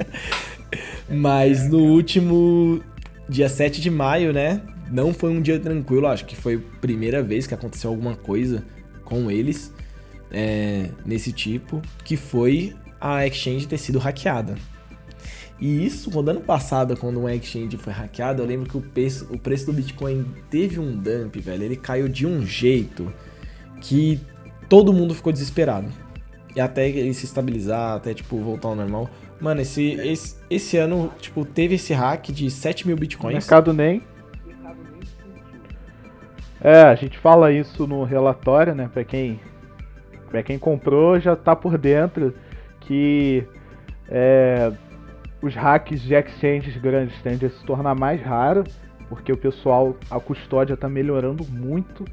Mas 1.09 1.69
no 1.69 1.79
último 1.79 2.81
dia 3.29 3.49
7 3.49 3.81
de 3.81 3.91
maio, 3.91 4.33
né, 4.33 4.61
não 4.91 5.13
foi 5.13 5.31
um 5.31 5.41
dia 5.41 5.59
tranquilo, 5.59 6.07
acho 6.07 6.25
que 6.25 6.37
foi 6.37 6.57
a 6.57 6.81
primeira 6.81 7.23
vez 7.23 7.47
que 7.47 7.55
aconteceu 7.55 7.91
alguma 7.91 8.17
coisa 8.17 8.65
com 9.05 9.31
eles 9.31 9.73
é, 10.31 10.91
nesse 11.05 11.33
tipo, 11.33 11.81
que 12.05 12.17
foi 12.17 12.75
a 13.01 13.27
exchange 13.27 13.67
ter 13.67 13.79
sido 13.79 13.99
hackeada. 13.99 14.57
E 15.59 15.87
isso, 15.87 16.11
quando 16.11 16.29
ano 16.29 16.41
passado, 16.41 16.97
quando 16.97 17.21
um 17.21 17.29
exchange 17.29 17.77
foi 17.79 17.93
hackeado, 17.93 18.43
eu 18.43 18.47
lembro 18.47 18.69
que 18.69 18.77
o 18.77 18.81
preço, 18.81 19.27
o 19.33 19.39
preço 19.39 19.67
do 19.67 19.73
Bitcoin 19.73 20.27
teve 20.51 20.79
um 20.79 20.95
dump, 20.95 21.37
velho. 21.37 21.63
Ele 21.63 21.77
caiu 21.77 22.09
de 22.09 22.27
um 22.27 22.45
jeito 22.45 23.11
que 23.81 24.21
todo 24.69 24.93
mundo 24.93 25.15
ficou 25.15 25.33
desesperado. 25.33 25.89
E 26.55 26.61
até 26.61 26.89
ele 26.89 27.13
se 27.15 27.25
estabilizar, 27.25 27.97
até, 27.97 28.13
tipo, 28.13 28.39
voltar 28.39 28.69
ao 28.69 28.77
normal. 28.77 29.09
Mano, 29.41 29.61
esse, 29.61 29.93
esse, 29.93 30.37
esse 30.49 30.77
ano, 30.77 31.13
tipo, 31.19 31.45
teve 31.45 31.75
esse 31.77 31.93
hack 31.93 32.29
de 32.31 32.51
7 32.51 32.87
mil 32.87 32.97
bitcoins. 32.97 33.35
Mercado 33.35 33.73
nem. 33.73 34.03
É, 36.61 36.83
a 36.83 36.95
gente 36.95 37.19
fala 37.19 37.53
isso 37.53 37.87
no 37.87 38.05
relatório, 38.05 38.75
né? 38.75 38.91
Pra 38.93 39.05
quem, 39.05 39.41
pra 40.31 40.43
quem 40.43 40.59
comprou 40.59 41.21
já 41.21 41.37
tá 41.37 41.55
por 41.55 41.79
dentro 41.79 42.35
que 42.81 43.45
é, 44.09 44.73
os 45.43 45.55
hacks 45.55 46.01
de 46.01 46.15
exchanges 46.15 46.77
grandes 46.77 47.21
tendem 47.23 47.49
a 47.49 47.51
se 47.51 47.65
tornar 47.65 47.95
mais 47.95 48.21
raro, 48.23 48.65
porque 49.09 49.33
o 49.33 49.37
pessoal, 49.37 49.97
a 50.11 50.19
custódia 50.19 50.75
está 50.75 50.89
melhorando 50.89 51.45
muito. 51.45 52.05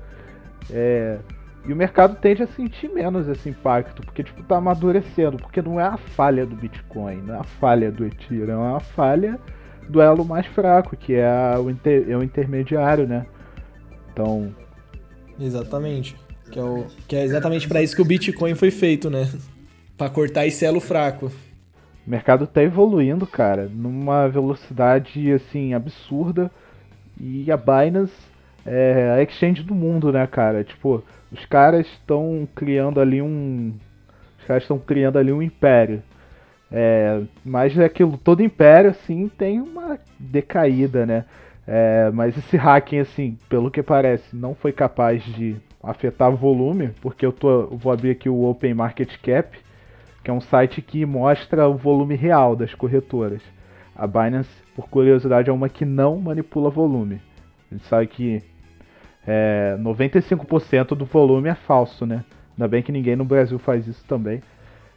É, 0.69 1.17
e 1.65 1.71
o 1.71 1.75
mercado 1.75 2.15
tende 2.19 2.43
a 2.43 2.47
sentir 2.47 2.89
menos 2.89 3.27
esse 3.27 3.49
impacto, 3.49 4.01
porque 4.03 4.23
tipo, 4.23 4.43
tá 4.43 4.57
amadurecendo, 4.57 5.37
porque 5.37 5.61
não 5.61 5.79
é 5.79 5.85
a 5.85 5.97
falha 5.97 6.45
do 6.45 6.55
Bitcoin, 6.55 7.21
não 7.21 7.35
é 7.35 7.39
a 7.39 7.43
falha 7.43 7.91
do 7.91 8.05
Ethereum, 8.05 8.73
é 8.73 8.75
a 8.75 8.79
falha 8.79 9.39
do 9.87 10.01
elo 10.01 10.25
mais 10.25 10.45
fraco, 10.47 10.95
que 10.95 11.13
é 11.13 11.57
o, 11.57 11.69
inter, 11.69 12.05
é 12.09 12.17
o 12.17 12.23
intermediário, 12.23 13.07
né? 13.07 13.25
Então. 14.11 14.53
Exatamente. 15.39 16.15
Que 16.51 16.59
é, 16.59 16.63
o, 16.63 16.85
que 17.07 17.15
é 17.15 17.23
exatamente 17.23 17.67
para 17.67 17.81
isso 17.81 17.95
que 17.95 18.01
o 18.01 18.05
Bitcoin 18.05 18.55
foi 18.55 18.69
feito, 18.69 19.09
né? 19.09 19.27
para 19.97 20.09
cortar 20.09 20.45
esse 20.45 20.65
elo 20.65 20.79
fraco. 20.79 21.31
O 22.05 22.09
mercado 22.09 22.45
tá 22.45 22.61
evoluindo, 22.61 23.25
cara, 23.25 23.69
numa 23.73 24.27
velocidade 24.27 25.31
assim 25.31 25.73
absurda. 25.73 26.51
E 27.19 27.51
a 27.51 27.57
Binance 27.57 28.13
é 28.65 29.11
a 29.17 29.23
exchange 29.23 29.63
do 29.63 29.73
mundo, 29.75 30.11
né, 30.11 30.25
cara? 30.27 30.63
Tipo, 30.63 31.03
os 31.31 31.45
caras 31.45 31.87
estão 31.87 32.47
criando 32.55 32.99
ali 32.99 33.21
um. 33.21 33.73
Os 34.39 34.45
caras 34.45 34.63
estão 34.63 34.77
criando 34.77 35.17
ali 35.17 35.31
um 35.31 35.41
império. 35.41 36.01
É, 36.71 37.21
mas 37.45 37.77
é 37.77 37.85
aquilo, 37.85 38.17
todo 38.17 38.41
império, 38.41 38.89
assim, 38.89 39.27
tem 39.27 39.61
uma 39.61 39.99
decaída, 40.19 41.05
né? 41.05 41.25
É, 41.67 42.09
mas 42.11 42.35
esse 42.35 42.57
hacking, 42.57 42.99
assim, 42.99 43.37
pelo 43.47 43.69
que 43.69 43.83
parece, 43.83 44.35
não 44.35 44.55
foi 44.55 44.71
capaz 44.71 45.23
de 45.23 45.55
afetar 45.83 46.31
volume, 46.31 46.89
porque 46.99 47.25
eu, 47.25 47.31
tô, 47.31 47.67
vou 47.67 47.93
abrir 47.93 48.11
aqui 48.11 48.27
o 48.27 48.43
Open 48.43 48.73
Market 48.73 49.15
Cap, 49.21 49.55
que 50.23 50.31
é 50.31 50.33
um 50.33 50.41
site 50.41 50.81
que 50.81 51.05
mostra 51.05 51.67
o 51.67 51.75
volume 51.75 52.15
real 52.15 52.55
das 52.55 52.73
corretoras. 52.73 53.41
A 53.95 54.07
Binance, 54.07 54.49
por 54.75 54.87
curiosidade, 54.89 55.49
é 55.49 55.53
uma 55.53 55.69
que 55.69 55.85
não 55.85 56.17
manipula 56.17 56.69
volume. 56.69 57.21
A 57.69 57.75
gente 57.75 57.85
sabe 57.87 58.07
que 58.07 58.41
é, 59.27 59.77
95% 59.79 60.95
do 60.95 61.05
volume 61.05 61.49
é 61.49 61.55
falso, 61.55 62.05
né? 62.05 62.23
Ainda 62.51 62.67
bem 62.67 62.81
que 62.81 62.91
ninguém 62.91 63.15
no 63.15 63.25
Brasil 63.25 63.59
faz 63.59 63.87
isso 63.87 64.03
também. 64.05 64.41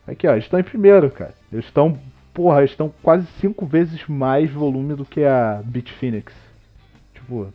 Aqui, 0.06 0.26
ó, 0.28 0.32
eles 0.32 0.44
estão 0.44 0.60
em 0.60 0.64
primeiro, 0.64 1.10
cara. 1.10 1.34
Eles 1.52 1.64
estão, 1.64 1.98
porra, 2.32 2.58
eles 2.58 2.70
estão 2.70 2.92
quase 3.02 3.26
cinco 3.40 3.66
vezes 3.66 4.06
mais 4.06 4.50
volume 4.50 4.94
do 4.94 5.04
que 5.04 5.24
a 5.24 5.60
Bitfinex. 5.64 6.32
Tipo. 7.14 7.52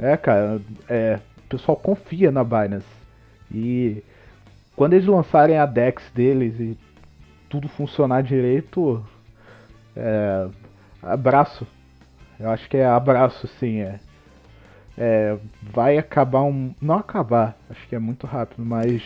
É, 0.00 0.16
cara, 0.16 0.60
é, 0.88 1.18
o 1.44 1.48
pessoal 1.48 1.76
confia 1.76 2.30
na 2.30 2.42
Binance. 2.42 2.86
E 3.52 4.02
quando 4.78 4.92
eles 4.92 5.06
lançarem 5.06 5.58
a 5.58 5.66
DEX 5.66 6.04
deles 6.14 6.54
e 6.60 6.78
tudo 7.48 7.68
funcionar 7.68 8.22
direito, 8.22 9.04
é, 9.96 10.46
abraço. 11.02 11.66
Eu 12.38 12.48
acho 12.48 12.68
que 12.70 12.76
é 12.76 12.86
abraço, 12.86 13.48
sim. 13.58 13.80
É, 13.80 13.98
é, 14.96 15.36
vai 15.60 15.98
acabar 15.98 16.42
um. 16.42 16.72
Não 16.80 16.94
acabar, 16.94 17.58
acho 17.68 17.88
que 17.88 17.96
é 17.96 17.98
muito 17.98 18.24
rápido, 18.24 18.64
mas 18.64 19.02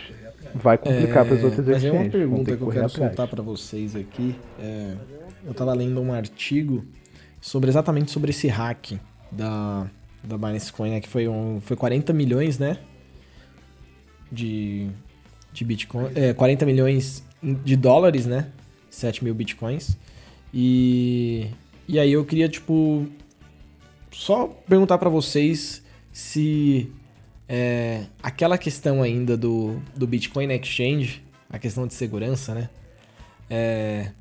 vai 0.53 0.77
complicar 0.77 1.25
é, 1.25 1.27
para 1.27 1.37
as 1.37 1.43
outras 1.43 1.65
mas 1.65 1.77
exchanges. 1.77 1.91
Mas 1.91 2.01
é 2.01 2.03
uma 2.03 2.11
pergunta 2.11 2.51
que, 2.51 2.57
que 2.57 2.63
eu 2.63 2.67
quero 2.67 2.85
atrás. 2.85 2.91
soltar 2.91 3.27
para 3.27 3.41
vocês 3.41 3.95
aqui. 3.95 4.35
É, 4.59 4.95
eu 5.43 5.53
estava 5.53 5.73
lendo 5.73 5.99
um 5.99 6.13
artigo 6.13 6.85
sobre 7.41 7.71
exatamente 7.71 8.11
sobre 8.11 8.29
esse 8.29 8.47
hack 8.47 8.91
da, 9.31 9.87
da 10.23 10.37
Binance 10.37 10.71
Coin, 10.71 10.91
né, 10.91 11.01
que 11.01 11.09
foi, 11.09 11.27
um, 11.27 11.59
foi 11.61 11.75
40 11.75 12.13
milhões, 12.13 12.59
né? 12.59 12.77
De, 14.31 14.89
de 15.53 15.63
Bitcoin. 15.63 16.11
É, 16.15 16.33
40 16.33 16.65
milhões 16.65 17.23
de 17.41 17.75
dólares, 17.75 18.25
né? 18.25 18.47
7 18.89 19.23
mil 19.23 19.33
Bitcoins. 19.33 19.97
E, 20.53 21.47
e 21.87 21.99
aí 21.99 22.11
eu 22.11 22.25
queria, 22.25 22.49
tipo, 22.49 23.07
só 24.11 24.47
perguntar 24.67 24.97
para 24.97 25.09
vocês 25.09 25.83
se 26.11 26.91
é, 27.47 28.05
aquela 28.21 28.57
questão 28.57 29.01
ainda 29.01 29.35
do, 29.35 29.81
do 29.95 30.07
Bitcoin 30.07 30.51
Exchange, 30.53 31.23
a 31.49 31.59
questão 31.59 31.87
de 31.87 31.93
segurança, 31.93 32.53
né? 32.53 32.69
É, 33.49 34.11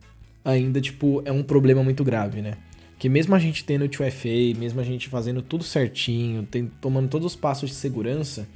ainda, 0.45 0.81
tipo, 0.81 1.23
é 1.25 1.33
um 1.33 1.43
problema 1.43 1.83
muito 1.83 2.03
grave, 2.03 2.43
né? 2.43 2.57
Que 2.99 3.09
mesmo 3.09 3.35
a 3.35 3.39
gente 3.39 3.65
tendo 3.65 3.85
o 3.85 3.89
2FA, 3.89 4.57
mesmo 4.57 4.81
a 4.81 4.85
gente 4.85 5.09
fazendo 5.09 5.43
tudo 5.43 5.65
certinho, 5.65 6.45
tem, 6.47 6.71
tomando 6.81 7.09
todos 7.09 7.27
os 7.27 7.37
passos 7.37 7.71
de 7.71 7.77
segurança, 7.77 8.47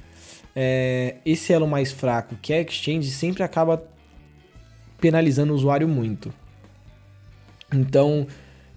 é, 0.59 1.17
esse 1.23 1.53
elo 1.53 1.67
mais 1.67 1.91
fraco, 1.91 2.35
que 2.41 2.51
é 2.51 2.63
exchange, 2.63 3.11
sempre 3.11 3.43
acaba 3.43 3.87
penalizando 4.99 5.53
o 5.53 5.55
usuário 5.55 5.87
muito. 5.87 6.33
Então, 7.71 8.25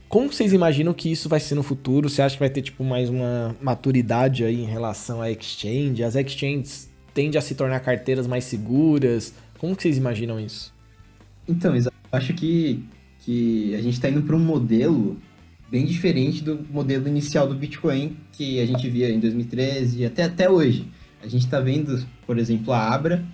como 0.06 0.30
vocês 0.30 0.52
imaginam 0.52 0.92
que 0.92 1.10
isso 1.10 1.26
vai 1.26 1.40
ser 1.40 1.54
no 1.54 1.62
futuro? 1.62 2.10
Você 2.10 2.20
acha 2.20 2.34
que 2.34 2.40
vai 2.40 2.50
ter 2.50 2.60
tipo 2.60 2.84
mais 2.84 3.08
uma 3.08 3.56
maturidade 3.62 4.44
aí 4.44 4.60
em 4.60 4.66
relação 4.66 5.22
à 5.22 5.30
exchange? 5.30 6.04
As 6.04 6.16
exchanges 6.16 6.90
tendem 7.14 7.38
a 7.38 7.40
se 7.40 7.54
tornar 7.54 7.80
carteiras 7.80 8.26
mais 8.26 8.44
seguras? 8.44 9.32
Como 9.56 9.74
vocês 9.74 9.96
imaginam 9.96 10.38
isso? 10.38 10.74
Então, 11.48 11.74
eu 11.74 11.90
acho 12.12 12.34
que, 12.34 12.84
que 13.20 13.74
a 13.74 13.80
gente 13.80 13.94
está 13.94 14.10
indo 14.10 14.20
para 14.20 14.36
um 14.36 14.44
modelo 14.44 15.16
bem 15.70 15.86
diferente 15.86 16.44
do 16.44 16.60
modelo 16.70 17.08
inicial 17.08 17.48
do 17.48 17.54
Bitcoin 17.54 18.18
que 18.32 18.60
a 18.60 18.66
gente 18.66 18.86
via 18.90 19.08
em 19.08 19.18
2013 19.18 20.00
e 20.00 20.04
até, 20.04 20.24
até 20.24 20.50
hoje. 20.50 20.86
A 21.22 21.28
gente 21.28 21.44
está 21.44 21.60
vendo, 21.60 22.04
por 22.26 22.38
exemplo, 22.38 22.72
a 22.72 22.92
Abra, 22.92 23.24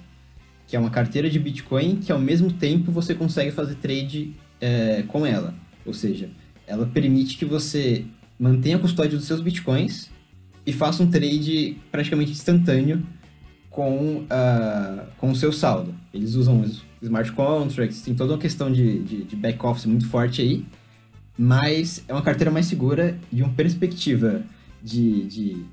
que 0.66 0.74
é 0.74 0.78
uma 0.78 0.90
carteira 0.90 1.30
de 1.30 1.38
Bitcoin 1.38 1.96
que 1.96 2.10
ao 2.10 2.18
mesmo 2.18 2.52
tempo 2.52 2.90
você 2.90 3.14
consegue 3.14 3.50
fazer 3.50 3.76
trade 3.76 4.34
é, 4.60 5.04
com 5.06 5.24
ela. 5.24 5.54
Ou 5.84 5.94
seja, 5.94 6.28
ela 6.66 6.86
permite 6.86 7.36
que 7.36 7.44
você 7.44 8.04
mantenha 8.38 8.76
a 8.76 8.80
custódia 8.80 9.16
dos 9.16 9.26
seus 9.26 9.40
bitcoins 9.40 10.10
e 10.66 10.72
faça 10.72 11.02
um 11.02 11.10
trade 11.10 11.78
praticamente 11.90 12.32
instantâneo 12.32 13.06
com, 13.70 14.22
uh, 14.22 15.06
com 15.18 15.30
o 15.30 15.36
seu 15.36 15.52
saldo. 15.52 15.94
Eles 16.12 16.34
usam 16.34 16.60
os 16.60 16.82
smart 17.00 17.30
contracts, 17.32 18.02
tem 18.02 18.14
toda 18.14 18.32
uma 18.32 18.38
questão 18.38 18.70
de, 18.72 19.02
de, 19.02 19.24
de 19.24 19.36
back-office 19.36 19.86
muito 19.86 20.08
forte 20.08 20.42
aí, 20.42 20.66
mas 21.38 22.02
é 22.08 22.12
uma 22.12 22.22
carteira 22.22 22.50
mais 22.50 22.66
segura 22.66 23.16
de 23.30 23.42
uma 23.42 23.52
perspectiva 23.52 24.42
de, 24.82 25.24
de... 25.26 25.64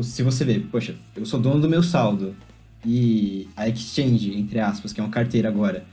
Se 0.00 0.22
você 0.22 0.44
vê, 0.44 0.58
poxa, 0.58 0.94
eu 1.14 1.26
sou 1.26 1.38
dono 1.38 1.60
do 1.60 1.68
meu 1.68 1.82
saldo 1.82 2.34
e 2.84 3.48
a 3.56 3.68
exchange, 3.68 4.34
entre 4.34 4.58
aspas, 4.58 4.92
que 4.92 5.00
é 5.00 5.04
uma 5.04 5.10
carteira 5.10 5.48
agora, 5.48 5.84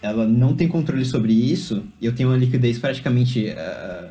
ela 0.00 0.26
não 0.26 0.54
tem 0.54 0.66
controle 0.66 1.04
sobre 1.04 1.32
isso, 1.32 1.84
e 2.00 2.06
eu 2.06 2.14
tenho 2.14 2.30
uma 2.30 2.38
liquidez 2.38 2.78
praticamente. 2.78 3.46
Uh, 3.46 4.10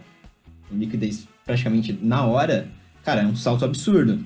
liquidez 0.71 1.27
praticamente 1.45 1.97
na 2.01 2.23
hora, 2.25 2.69
cara, 3.03 3.21
é 3.21 3.25
um 3.25 3.35
salto 3.35 3.65
absurdo. 3.65 4.23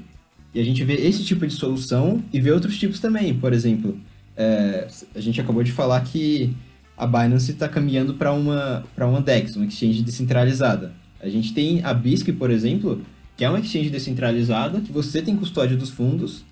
E 0.53 0.59
a 0.59 0.63
gente 0.63 0.83
vê 0.83 0.93
esse 0.93 1.23
tipo 1.23 1.45
de 1.45 1.53
solução 1.53 2.23
e 2.31 2.39
vê 2.39 2.51
outros 2.51 2.77
tipos 2.77 2.99
também. 2.99 3.33
Por 3.33 3.51
exemplo, 3.51 3.99
é, 4.37 4.87
a 5.13 5.19
gente 5.19 5.41
acabou 5.41 5.63
de 5.63 5.71
falar 5.71 5.99
que 6.01 6.55
a 6.97 7.05
Binance 7.05 7.51
está 7.51 7.67
caminhando 7.67 8.13
para 8.13 8.31
uma, 8.31 8.85
uma 8.97 9.21
DEX, 9.21 9.55
uma 9.55 9.65
exchange 9.65 10.01
descentralizada. 10.01 10.93
A 11.19 11.27
gente 11.27 11.53
tem 11.53 11.83
a 11.83 11.93
BISC, 11.93 12.31
por 12.33 12.51
exemplo, 12.51 13.01
que 13.35 13.43
é 13.43 13.49
uma 13.49 13.59
exchange 13.59 13.89
descentralizada, 13.89 14.79
que 14.81 14.91
você 14.91 15.21
tem 15.21 15.35
custódia 15.35 15.75
dos 15.75 15.89
fundos, 15.89 16.43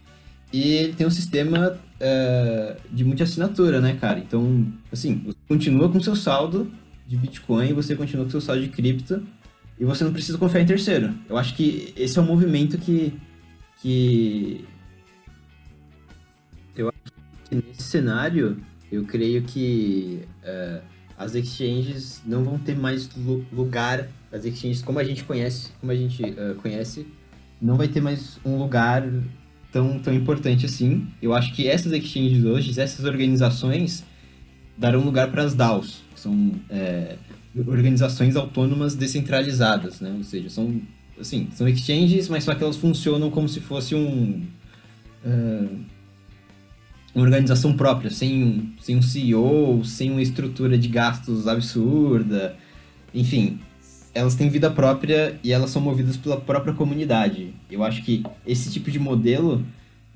e 0.51 0.73
ele 0.73 0.93
tem 0.93 1.07
um 1.07 1.11
sistema 1.11 1.79
uh, 1.99 2.95
de 2.95 3.03
multi-assinatura, 3.03 3.81
né, 3.81 3.97
cara? 3.99 4.19
Então, 4.19 4.67
assim, 4.91 5.23
você 5.25 5.37
continua 5.47 5.89
com 5.89 5.99
seu 5.99 6.15
saldo 6.15 6.71
de 7.07 7.17
Bitcoin, 7.17 7.73
você 7.73 7.95
continua 7.95 8.25
com 8.25 8.31
seu 8.31 8.41
saldo 8.41 8.61
de 8.61 8.69
cripto, 8.69 9.23
e 9.79 9.85
você 9.85 10.03
não 10.03 10.13
precisa 10.13 10.37
confiar 10.37 10.61
em 10.61 10.65
terceiro. 10.65 11.13
Eu 11.27 11.37
acho 11.37 11.55
que 11.55 11.93
esse 11.97 12.17
é 12.19 12.21
um 12.21 12.25
movimento 12.25 12.77
que. 12.77 13.13
que... 13.81 14.63
Eu 16.75 16.89
acho 16.89 17.49
que 17.49 17.55
nesse 17.55 17.83
cenário, 17.83 18.57
eu 18.91 19.03
creio 19.05 19.41
que 19.41 20.21
uh, 20.43 20.81
as 21.17 21.33
exchanges 21.33 22.21
não 22.25 22.43
vão 22.43 22.59
ter 22.59 22.75
mais 22.75 23.09
lugar. 23.51 24.07
As 24.33 24.43
exchanges, 24.45 24.81
como 24.81 24.97
a 24.97 25.03
gente 25.03 25.23
conhece, 25.23 25.69
como 25.79 25.91
a 25.91 25.95
gente 25.95 26.23
uh, 26.23 26.55
conhece, 26.55 27.05
não 27.61 27.77
vai 27.77 27.87
ter 27.87 28.01
mais 28.01 28.39
um 28.43 28.57
lugar 28.57 29.07
tão, 29.71 29.99
tão 29.99 30.11
importante 30.11 30.65
assim. 30.65 31.07
Eu 31.21 31.35
acho 31.35 31.53
que 31.53 31.67
essas 31.67 31.91
exchanges 31.91 32.43
hoje, 32.43 32.79
essas 32.79 33.05
organizações, 33.05 34.03
darão 34.75 35.01
lugar 35.01 35.29
para 35.29 35.43
as 35.43 35.53
DAOs, 35.53 36.03
que 36.15 36.19
são 36.19 36.51
é, 36.67 37.15
organizações 37.67 38.35
autônomas 38.35 38.95
descentralizadas, 38.95 40.01
né? 40.01 40.11
Ou 40.17 40.23
seja, 40.23 40.49
são, 40.49 40.81
assim, 41.19 41.49
são 41.53 41.67
exchanges, 41.67 42.27
mas 42.27 42.43
só 42.43 42.55
que 42.55 42.63
elas 42.63 42.77
funcionam 42.77 43.29
como 43.29 43.47
se 43.47 43.59
fosse 43.59 43.93
um... 43.93 44.47
Uh, 45.23 45.93
uma 47.15 47.23
organização 47.23 47.77
própria, 47.77 48.09
sem 48.09 48.43
um, 48.43 48.73
sem 48.81 48.97
um 48.97 49.01
CEO, 49.01 49.85
sem 49.85 50.09
uma 50.09 50.21
estrutura 50.21 50.75
de 50.75 50.87
gastos 50.87 51.47
absurda, 51.47 52.57
enfim, 53.13 53.59
elas 54.13 54.35
têm 54.35 54.49
vida 54.49 54.69
própria 54.69 55.39
e 55.43 55.51
elas 55.51 55.71
são 55.71 55.81
movidas 55.81 56.15
pela 56.15 56.39
própria 56.39 56.73
comunidade. 56.73 57.53
Eu 57.69 57.83
acho 57.83 58.03
que 58.03 58.23
esse 58.45 58.71
tipo 58.71 58.91
de 58.91 58.99
modelo 58.99 59.65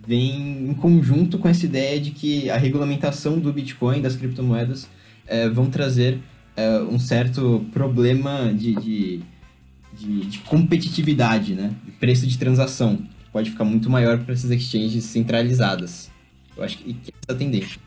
vem 0.06 0.70
em 0.70 0.74
conjunto 0.74 1.38
com 1.38 1.50
essa 1.50 1.66
ideia 1.66 2.00
de 2.00 2.12
que 2.12 2.50
a 2.50 2.58
regulamentação 2.58 3.40
do 3.40 3.52
Bitcoin, 3.52 4.02
das 4.02 4.16
criptomoedas, 4.16 4.88
é, 5.26 5.50
vão 5.50 5.70
trazer 5.70 6.20
é, 6.56 6.80
um 6.80 7.00
certo 7.00 7.66
problema 7.74 8.54
de, 8.54 8.76
de, 8.76 9.22
de, 9.98 10.26
de 10.26 10.40
competitividade, 10.40 11.54
né? 11.54 11.74
De 11.84 11.92
preço 11.92 12.26
de 12.28 12.38
transação. 12.38 13.00
Pode 13.34 13.50
ficar 13.50 13.66
muito 13.66 13.90
maior 13.90 14.20
para 14.20 14.34
essas 14.34 14.52
exchanges 14.52 15.04
centralizadas. 15.06 16.10
Eu 16.56 16.64
acho 16.64 16.78
que, 16.78 16.92
essa 16.92 17.12
é 17.28 17.34
a 17.34 17.36
tendência. 17.36 17.87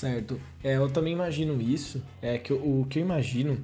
Certo. 0.00 0.40
É, 0.64 0.76
eu 0.76 0.88
também 0.88 1.12
imagino 1.12 1.60
isso. 1.60 2.02
É 2.22 2.38
que 2.38 2.54
o, 2.54 2.80
o 2.80 2.86
que 2.88 2.98
eu 2.98 3.02
imagino 3.02 3.58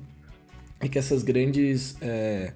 é 0.79 0.87
que 0.87 0.99
essas 0.99 1.22
grandes 1.22 1.96
é, 2.03 2.53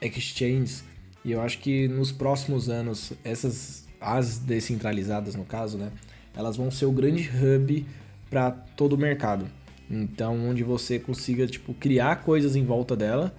exchanges, 0.00 0.82
e 1.22 1.32
eu 1.32 1.42
acho 1.42 1.58
que 1.58 1.86
nos 1.88 2.10
próximos 2.10 2.70
anos, 2.70 3.12
essas 3.22 3.86
as 4.00 4.38
descentralizadas 4.38 5.34
no 5.34 5.44
caso, 5.44 5.76
né, 5.76 5.90
elas 6.34 6.56
vão 6.56 6.70
ser 6.70 6.86
o 6.86 6.92
grande 6.92 7.28
hub 7.28 7.84
para 8.30 8.50
todo 8.50 8.94
o 8.94 8.98
mercado. 8.98 9.46
Então, 9.90 10.48
onde 10.48 10.62
você 10.62 10.98
consiga 10.98 11.46
tipo 11.46 11.74
criar 11.74 12.22
coisas 12.22 12.56
em 12.56 12.64
volta 12.64 12.96
dela 12.96 13.34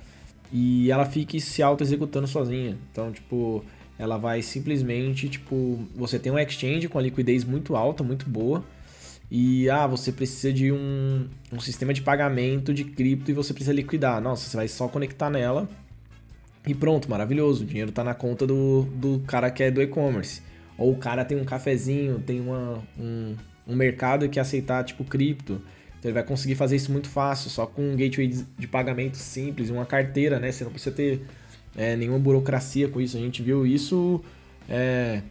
e 0.52 0.92
ela 0.92 1.06
fique 1.06 1.42
se 1.42 1.64
auto 1.64 1.84
executando 1.84 2.28
sozinha. 2.28 2.78
Então, 2.92 3.12
tipo, 3.12 3.66
ela 3.98 4.18
vai 4.18 4.44
simplesmente, 4.44 5.30
tipo, 5.30 5.80
você 5.96 6.20
tem 6.20 6.32
um 6.32 6.38
exchange 6.38 6.88
com 6.88 7.00
a 7.00 7.02
liquidez 7.02 7.44
muito 7.44 7.76
alta, 7.76 8.04
muito 8.04 8.30
boa 8.30 8.64
e 9.32 9.70
ah, 9.70 9.86
você 9.86 10.12
precisa 10.12 10.52
de 10.52 10.72
um, 10.72 11.28
um 11.52 11.60
sistema 11.60 11.94
de 11.94 12.02
pagamento 12.02 12.74
de 12.74 12.84
cripto 12.84 13.30
e 13.30 13.34
você 13.34 13.54
precisa 13.54 13.74
liquidar. 13.74 14.20
Nossa, 14.20 14.50
você 14.50 14.58
vai 14.58 14.68
só 14.68 14.88
conectar 14.88 15.30
nela 15.30 15.70
e 16.66 16.74
pronto, 16.74 17.10
maravilhoso. 17.10 17.64
O 17.64 17.66
dinheiro 17.66 17.90
está 17.90 18.04
na 18.04 18.14
conta 18.14 18.48
do, 18.48 18.84
do 18.96 19.20
cara 19.28 19.52
que 19.52 19.64
é 19.64 19.70
do 19.70 19.82
e-commerce. 19.82 20.42
Ou 20.78 20.94
o 20.94 20.98
cara 20.98 21.24
tem 21.24 21.40
um 21.40 21.46
cafezinho, 21.46 22.20
tem 22.20 22.40
uma, 22.40 22.82
um, 22.98 23.36
um 23.68 23.76
mercado 23.76 24.28
que 24.30 24.40
aceitar 24.40 24.84
tipo 24.84 25.04
cripto. 25.04 25.62
Então 26.00 26.10
ele 26.10 26.14
vai 26.14 26.24
conseguir 26.24 26.56
fazer 26.56 26.78
isso 26.78 26.92
muito 26.92 27.10
fácil, 27.10 27.50
só 27.50 27.68
com 27.68 27.92
um 27.92 27.96
gateway 27.96 28.28
de 28.58 28.68
pagamento 28.68 29.18
simples, 29.18 29.70
uma 29.70 29.86
carteira, 29.86 30.40
né? 30.40 30.52
Você 30.52 30.64
não 30.64 30.72
precisa 30.72 30.96
ter 30.96 31.22
é, 31.76 31.96
nenhuma 31.96 32.18
burocracia 32.18 32.88
com 32.88 33.00
isso. 33.00 33.18
A 33.18 33.20
gente 33.20 33.44
viu 33.44 33.68
isso 33.68 34.24
é, 34.68 35.22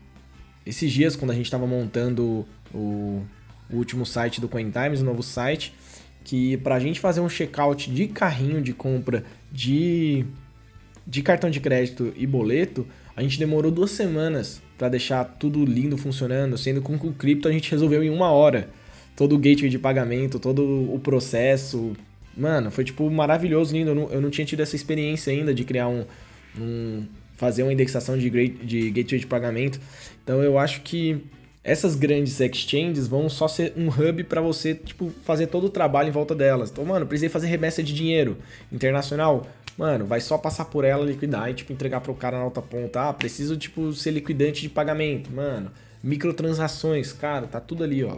esses 0.65 0.93
dias 0.93 1.17
quando 1.17 1.31
a 1.31 1.35
gente 1.35 1.47
estava 1.47 1.67
montando 1.67 2.47
o, 2.73 3.23
o 3.70 3.76
último 3.76 4.04
site 4.07 4.40
do 4.40 4.48
Coin 4.48 4.70
Times, 4.70 5.00
o 5.00 5.04
novo 5.04 5.22
site, 5.22 5.74
que 6.24 6.57
para 6.59 6.74
a 6.74 6.81
gente 6.81 7.00
fazer 7.00 7.20
um 7.20 7.28
checkout 7.28 7.90
de 7.90 8.07
carrinho 8.09 8.61
de 8.61 8.72
compra 8.72 9.24
de, 9.50 10.24
de 11.07 11.22
cartão 11.22 11.48
de 11.50 11.61
crédito 11.61 12.12
e 12.16 12.26
boleto, 12.26 12.87
a 13.16 13.22
gente 13.22 13.38
demorou 13.38 13.70
duas 13.70 13.90
semanas 13.90 14.62
para 14.76 14.88
deixar 14.88 15.24
tudo 15.24 15.64
lindo 15.64 15.98
funcionando, 15.98 16.57
sendo 16.57 16.81
que 16.81 16.87
com 16.87 17.09
o 17.09 17.12
cripto 17.12 17.48
a 17.48 17.52
gente 17.52 17.70
resolveu 17.70 18.02
em 18.02 18.11
uma 18.11 18.31
hora. 18.31 18.70
Todo 19.16 19.35
o 19.35 19.38
gateway 19.38 19.68
de 19.68 19.78
pagamento, 19.78 20.38
todo 20.38 20.62
o 20.62 21.00
processo. 21.00 21.96
Mano, 22.37 22.70
foi 22.70 22.85
tipo 22.85 23.11
maravilhoso, 23.11 23.74
lindo. 23.74 23.90
Eu 23.90 23.94
não, 23.96 24.11
eu 24.11 24.20
não 24.20 24.31
tinha 24.31 24.44
tido 24.44 24.61
essa 24.61 24.76
experiência 24.76 25.33
ainda 25.33 25.52
de 25.52 25.64
criar 25.64 25.88
um, 25.88 26.04
um 26.57 27.04
fazer 27.37 27.64
uma 27.64 27.72
indexação 27.72 28.16
de, 28.16 28.31
de 28.31 28.90
gateway 28.90 29.20
de 29.20 29.26
pagamento. 29.26 29.81
Então 30.22 30.42
eu 30.42 30.57
acho 30.57 30.83
que 30.83 31.20
essas 31.68 31.94
grandes 31.94 32.40
exchanges 32.40 33.07
vão 33.07 33.28
só 33.28 33.46
ser 33.46 33.74
um 33.76 33.88
hub 33.88 34.24
para 34.24 34.40
você, 34.40 34.74
tipo, 34.74 35.12
fazer 35.22 35.48
todo 35.48 35.66
o 35.66 35.70
trabalho 35.70 36.09
em 36.09 36.12
volta 36.12 36.35
delas. 36.35 36.70
Então, 36.70 36.85
mano, 36.85 37.07
precisei 37.07 37.28
fazer 37.28 37.46
remessa 37.46 37.83
de 37.83 37.92
dinheiro 37.92 38.38
internacional. 38.72 39.46
Mano, 39.76 40.07
vai 40.07 40.20
só 40.20 40.38
passar 40.38 40.64
por 40.64 40.85
ela, 40.85 41.04
liquidar 41.04 41.50
e, 41.50 41.54
tipo, 41.54 41.72
entregar 41.72 42.00
pro 42.00 42.14
cara 42.14 42.38
na 42.38 42.44
outra 42.44 42.62
ponta. 42.62 43.09
Ah, 43.09 43.12
preciso, 43.12 43.57
tipo, 43.57 43.92
ser 43.92 44.12
liquidante 44.12 44.62
de 44.62 44.68
pagamento. 44.70 45.31
Mano, 45.31 45.70
microtransações, 46.02 47.12
cara, 47.12 47.46
tá 47.46 47.61
tudo 47.61 47.85
ali, 47.85 48.02
ó. 48.02 48.16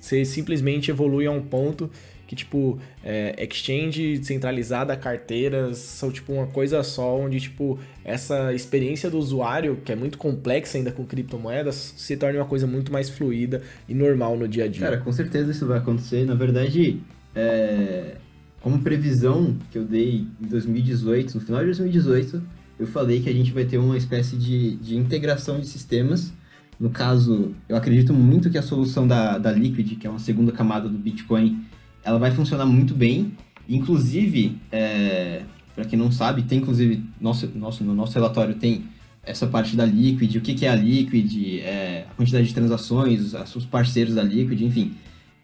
Você 0.00 0.24
simplesmente 0.24 0.90
evolui 0.90 1.26
a 1.26 1.30
um 1.30 1.42
ponto 1.42 1.90
que, 2.32 2.36
tipo, 2.36 2.78
é, 3.04 3.36
exchange 3.44 4.24
centralizada, 4.24 4.96
carteiras, 4.96 5.76
são, 5.76 6.10
tipo, 6.10 6.32
uma 6.32 6.46
coisa 6.46 6.82
só, 6.82 7.14
onde, 7.20 7.38
tipo, 7.38 7.78
essa 8.02 8.54
experiência 8.54 9.10
do 9.10 9.18
usuário, 9.18 9.76
que 9.84 9.92
é 9.92 9.94
muito 9.94 10.16
complexa 10.16 10.78
ainda 10.78 10.90
com 10.90 11.04
criptomoedas, 11.04 11.92
se 11.94 12.16
torna 12.16 12.38
uma 12.38 12.46
coisa 12.46 12.66
muito 12.66 12.90
mais 12.90 13.10
fluida 13.10 13.60
e 13.86 13.92
normal 13.92 14.38
no 14.38 14.48
dia 14.48 14.64
a 14.64 14.68
dia. 14.68 14.80
Cara, 14.80 14.96
com 14.96 15.12
certeza 15.12 15.50
isso 15.50 15.66
vai 15.66 15.76
acontecer. 15.76 16.24
Na 16.24 16.34
verdade, 16.34 17.02
é... 17.34 18.16
como 18.62 18.78
previsão 18.78 19.54
que 19.70 19.76
eu 19.76 19.84
dei 19.84 20.26
em 20.40 20.46
2018, 20.46 21.34
no 21.34 21.40
final 21.42 21.60
de 21.60 21.66
2018, 21.66 22.42
eu 22.78 22.86
falei 22.86 23.20
que 23.20 23.28
a 23.28 23.32
gente 23.34 23.52
vai 23.52 23.66
ter 23.66 23.76
uma 23.76 23.98
espécie 23.98 24.36
de, 24.36 24.76
de 24.76 24.96
integração 24.96 25.60
de 25.60 25.66
sistemas. 25.66 26.32
No 26.80 26.88
caso, 26.88 27.52
eu 27.68 27.76
acredito 27.76 28.14
muito 28.14 28.48
que 28.48 28.56
a 28.56 28.62
solução 28.62 29.06
da, 29.06 29.36
da 29.36 29.52
Liquid, 29.52 29.98
que 29.98 30.06
é 30.06 30.10
uma 30.10 30.18
segunda 30.18 30.50
camada 30.50 30.88
do 30.88 30.96
Bitcoin, 30.96 31.62
ela 32.04 32.18
vai 32.18 32.30
funcionar 32.30 32.66
muito 32.66 32.94
bem. 32.94 33.32
Inclusive, 33.68 34.58
é, 34.70 35.42
para 35.74 35.84
quem 35.84 35.98
não 35.98 36.10
sabe, 36.10 36.42
tem 36.42 36.58
inclusive 36.58 37.02
nosso, 37.20 37.50
nosso, 37.54 37.84
no 37.84 37.94
nosso 37.94 38.14
relatório 38.14 38.54
tem 38.54 38.84
essa 39.24 39.46
parte 39.46 39.76
da 39.76 39.84
Liquid, 39.84 40.36
o 40.36 40.40
que, 40.40 40.54
que 40.54 40.66
é 40.66 40.68
a 40.68 40.74
Liquid, 40.74 41.60
é, 41.60 42.06
a 42.10 42.14
quantidade 42.14 42.46
de 42.46 42.54
transações, 42.54 43.32
os, 43.32 43.56
os 43.56 43.64
parceiros 43.64 44.14
da 44.14 44.22
Liquid, 44.22 44.60
enfim, 44.62 44.94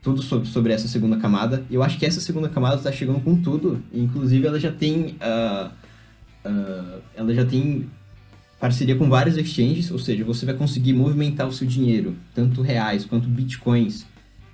tudo 0.03 0.21
sobre, 0.23 0.49
sobre 0.49 0.73
essa 0.73 0.89
segunda 0.89 1.17
camada. 1.17 1.65
Eu 1.71 1.83
acho 1.83 1.97
que 1.99 2.05
essa 2.05 2.21
segunda 2.21 2.49
camada 2.49 2.77
está 2.77 2.91
chegando 2.91 3.21
com 3.21 3.41
tudo. 3.41 3.83
Inclusive, 3.93 4.47
ela 4.47 4.59
já 4.59 4.73
tem, 4.73 5.17
uh, 5.23 5.71
uh, 6.45 7.01
ela 7.15 7.33
já 7.33 7.45
tem 7.45 7.89
parceria 8.59 8.97
com 8.97 9.09
vários 9.09 9.37
exchanges, 9.37 9.91
ou 9.91 9.99
seja, 9.99 10.25
você 10.25 10.45
vai 10.45 10.55
conseguir 10.57 10.93
movimentar 10.93 11.47
o 11.47 11.53
seu 11.53 11.67
dinheiro, 11.67 12.17
tanto 12.35 12.61
reais 12.63 13.05
quanto 13.05 13.29
bitcoins, 13.29 14.05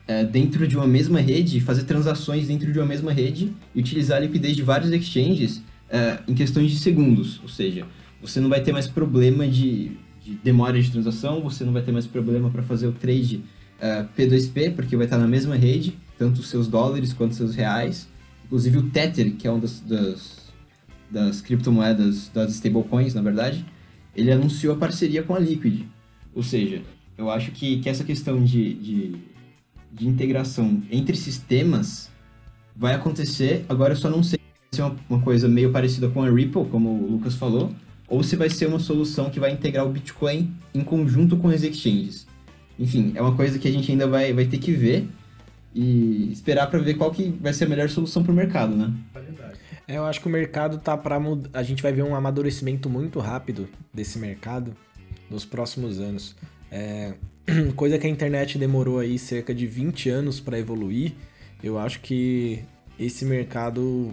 é, 0.07 0.25
dentro 0.25 0.67
de 0.67 0.77
uma 0.77 0.87
mesma 0.87 1.21
rede, 1.21 1.61
fazer 1.61 1.85
transações 1.85 2.49
dentro 2.49 2.73
de 2.73 2.79
uma 2.79 2.87
mesma 2.87 3.13
rede 3.13 3.53
e 3.75 3.81
utilizar 3.81 4.19
a 4.19 4.21
liquidez 4.21 4.55
de 4.55 4.63
vários 4.63 4.91
exchanges 4.93 5.63
é, 5.89 6.19
em 6.29 6.35
questões 6.35 6.71
de 6.71 6.79
segundos. 6.79 7.41
Ou 7.43 7.49
seja, 7.49 7.87
você 8.21 8.41
não 8.41 8.49
vai 8.49 8.61
ter 8.61 8.73
mais 8.73 8.87
problema 8.87 9.47
de, 9.47 9.93
de 10.23 10.35
demora 10.43 10.81
de 10.81 10.91
transação, 10.91 11.43
você 11.43 11.65
não 11.65 11.73
vai 11.73 11.83
ter 11.83 11.93
mais 11.93 12.07
problema 12.07 12.51
para 12.51 12.63
fazer 12.63 12.87
o 12.87 12.93
trade 12.93 13.43
é, 13.81 14.05
P2P, 14.17 14.75
porque 14.75 14.97
vai 14.97 15.07
estar 15.07 15.19
na 15.19 15.27
mesma 15.27 15.57
rede, 15.57 15.99
tanto 16.19 16.41
os 16.41 16.49
seus 16.49 16.69
dólares 16.69 17.13
quanto 17.13 17.35
seus 17.35 17.55
reais. 17.55 18.09
Inclusive 18.47 18.79
o 18.79 18.83
Tether, 18.91 19.35
que 19.35 19.47
é 19.47 19.51
uma 19.51 19.61
das, 19.61 19.81
das, 19.81 20.53
das 21.11 21.41
criptomoedas, 21.41 22.31
das 22.33 22.53
stablecoins, 22.55 23.15
na 23.15 23.23
verdade, 23.23 23.65
ele 24.15 24.31
anunciou 24.31 24.75
a 24.75 24.77
parceria 24.79 25.23
com 25.23 25.35
a 25.35 25.39
Liquid. 25.39 25.83
Ou 26.35 26.43
seja, 26.43 26.83
eu 27.17 27.31
acho 27.31 27.51
que, 27.53 27.79
que 27.79 27.89
essa 27.89 28.05
questão 28.05 28.43
de, 28.43 28.75
de, 28.75 29.15
de 29.95 30.09
integração 30.09 30.83
entre 30.91 31.17
sistemas 31.17 32.11
vai 32.75 32.95
acontecer, 32.95 33.65
agora 33.69 33.93
eu 33.93 33.97
só 33.97 34.11
não 34.11 34.23
sei 34.23 34.39
se 34.73 34.81
é 34.81 34.85
uma, 34.85 34.97
uma 35.09 35.21
coisa 35.21 35.47
meio 35.49 35.71
parecida 35.71 36.09
com 36.09 36.23
a 36.23 36.31
Ripple, 36.31 36.67
como 36.67 36.91
o 36.91 37.13
Lucas 37.13 37.35
falou, 37.35 37.73
ou 38.09 38.23
se 38.23 38.37
vai 38.37 38.51
ser 38.51 38.67
uma 38.67 38.81
solução 38.81 39.31
que 39.31 39.39
vai 39.39 39.53
integrar 39.53 39.87
o 39.87 39.91
Bitcoin 39.91 40.53
em 40.75 40.83
conjunto 40.83 41.37
com 41.37 41.49
os 41.49 41.63
exchanges. 41.63 42.27
Enfim, 42.79 43.13
é 43.15 43.23
uma 43.23 43.37
coisa 43.37 43.59
que 43.59 43.69
a 43.69 43.71
gente 43.71 43.91
ainda 43.91 44.07
vai, 44.07 44.33
vai 44.33 44.47
ter 44.47 44.59
que 44.59 44.73
ver 44.73 45.09
e 45.75 46.31
esperar 46.33 46.69
para 46.69 46.79
ver 46.81 46.95
qual 46.95 47.11
que 47.11 47.31
vai 47.41 47.53
ser 47.53 47.65
a 47.65 47.69
melhor 47.69 47.89
solução 47.89 48.23
para 48.23 48.33
o 48.33 48.35
mercado, 48.35 48.75
né? 48.75 48.93
É, 49.87 49.99
eu 49.99 50.05
acho 50.05 50.21
que 50.21 50.27
o 50.27 50.31
mercado 50.31 50.79
tá 50.79 50.97
para 50.97 51.21
a 51.53 51.63
gente 51.63 51.83
vai 51.83 51.93
ver 51.93 52.03
um 52.03 52.15
amadurecimento 52.15 52.89
muito 52.89 53.21
rápido 53.21 53.69
desse 53.93 54.19
mercado 54.19 54.75
nos 55.31 55.45
próximos 55.45 56.01
anos. 56.01 56.35
É... 56.71 57.15
coisa 57.77 57.99
que 57.99 58.07
a 58.07 58.11
internet 58.11 58.59
demorou 58.59 58.99
aí 58.99 59.19
cerca 59.19 59.55
de 59.55 59.67
20 59.67 60.09
anos 60.09 60.41
para 60.41 60.59
evoluir. 60.59 61.13
Eu 61.63 61.79
acho 61.79 62.01
que 62.01 62.61
esse 62.99 63.25
mercado 63.25 64.13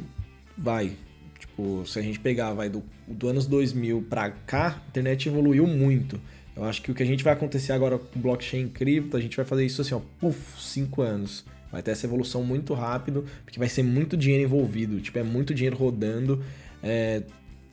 vai, 0.58 0.94
tipo, 1.40 1.86
se 1.86 2.00
a 2.00 2.02
gente 2.02 2.20
pegar 2.20 2.54
vai 2.54 2.70
do, 2.70 2.84
do 3.08 3.28
anos 3.28 3.46
2000 3.46 4.06
para 4.10 4.30
cá, 4.30 4.82
a 4.86 4.90
internet 4.90 5.28
evoluiu 5.28 5.66
muito. 5.68 6.20
Eu 6.56 6.66
acho 6.66 6.82
que 6.82 6.92
o 6.92 6.96
que 6.96 7.04
a 7.04 7.06
gente 7.06 7.24
vai 7.24 7.34
acontecer 7.34 7.72
agora 7.72 7.98
com 7.98 8.20
blockchain 8.20 8.68
cripto, 8.68 9.16
a 9.16 9.22
gente 9.22 9.38
vai 9.38 9.46
fazer 9.46 9.66
isso 9.66 9.82
assim, 9.82 9.96
ó, 9.96 10.02
puf, 10.20 10.62
5 10.62 11.02
anos. 11.02 11.46
Vai 11.72 11.82
ter 11.82 11.92
essa 11.92 12.06
evolução 12.06 12.44
muito 12.44 12.74
rápido, 12.74 13.26
porque 13.46 13.58
vai 13.58 13.70
ser 13.70 13.84
muito 13.84 14.18
dinheiro 14.18 14.44
envolvido, 14.44 15.00
tipo, 15.00 15.18
é 15.18 15.24
muito 15.24 15.54
dinheiro 15.54 15.78
rodando. 15.78 16.44
É, 16.84 17.24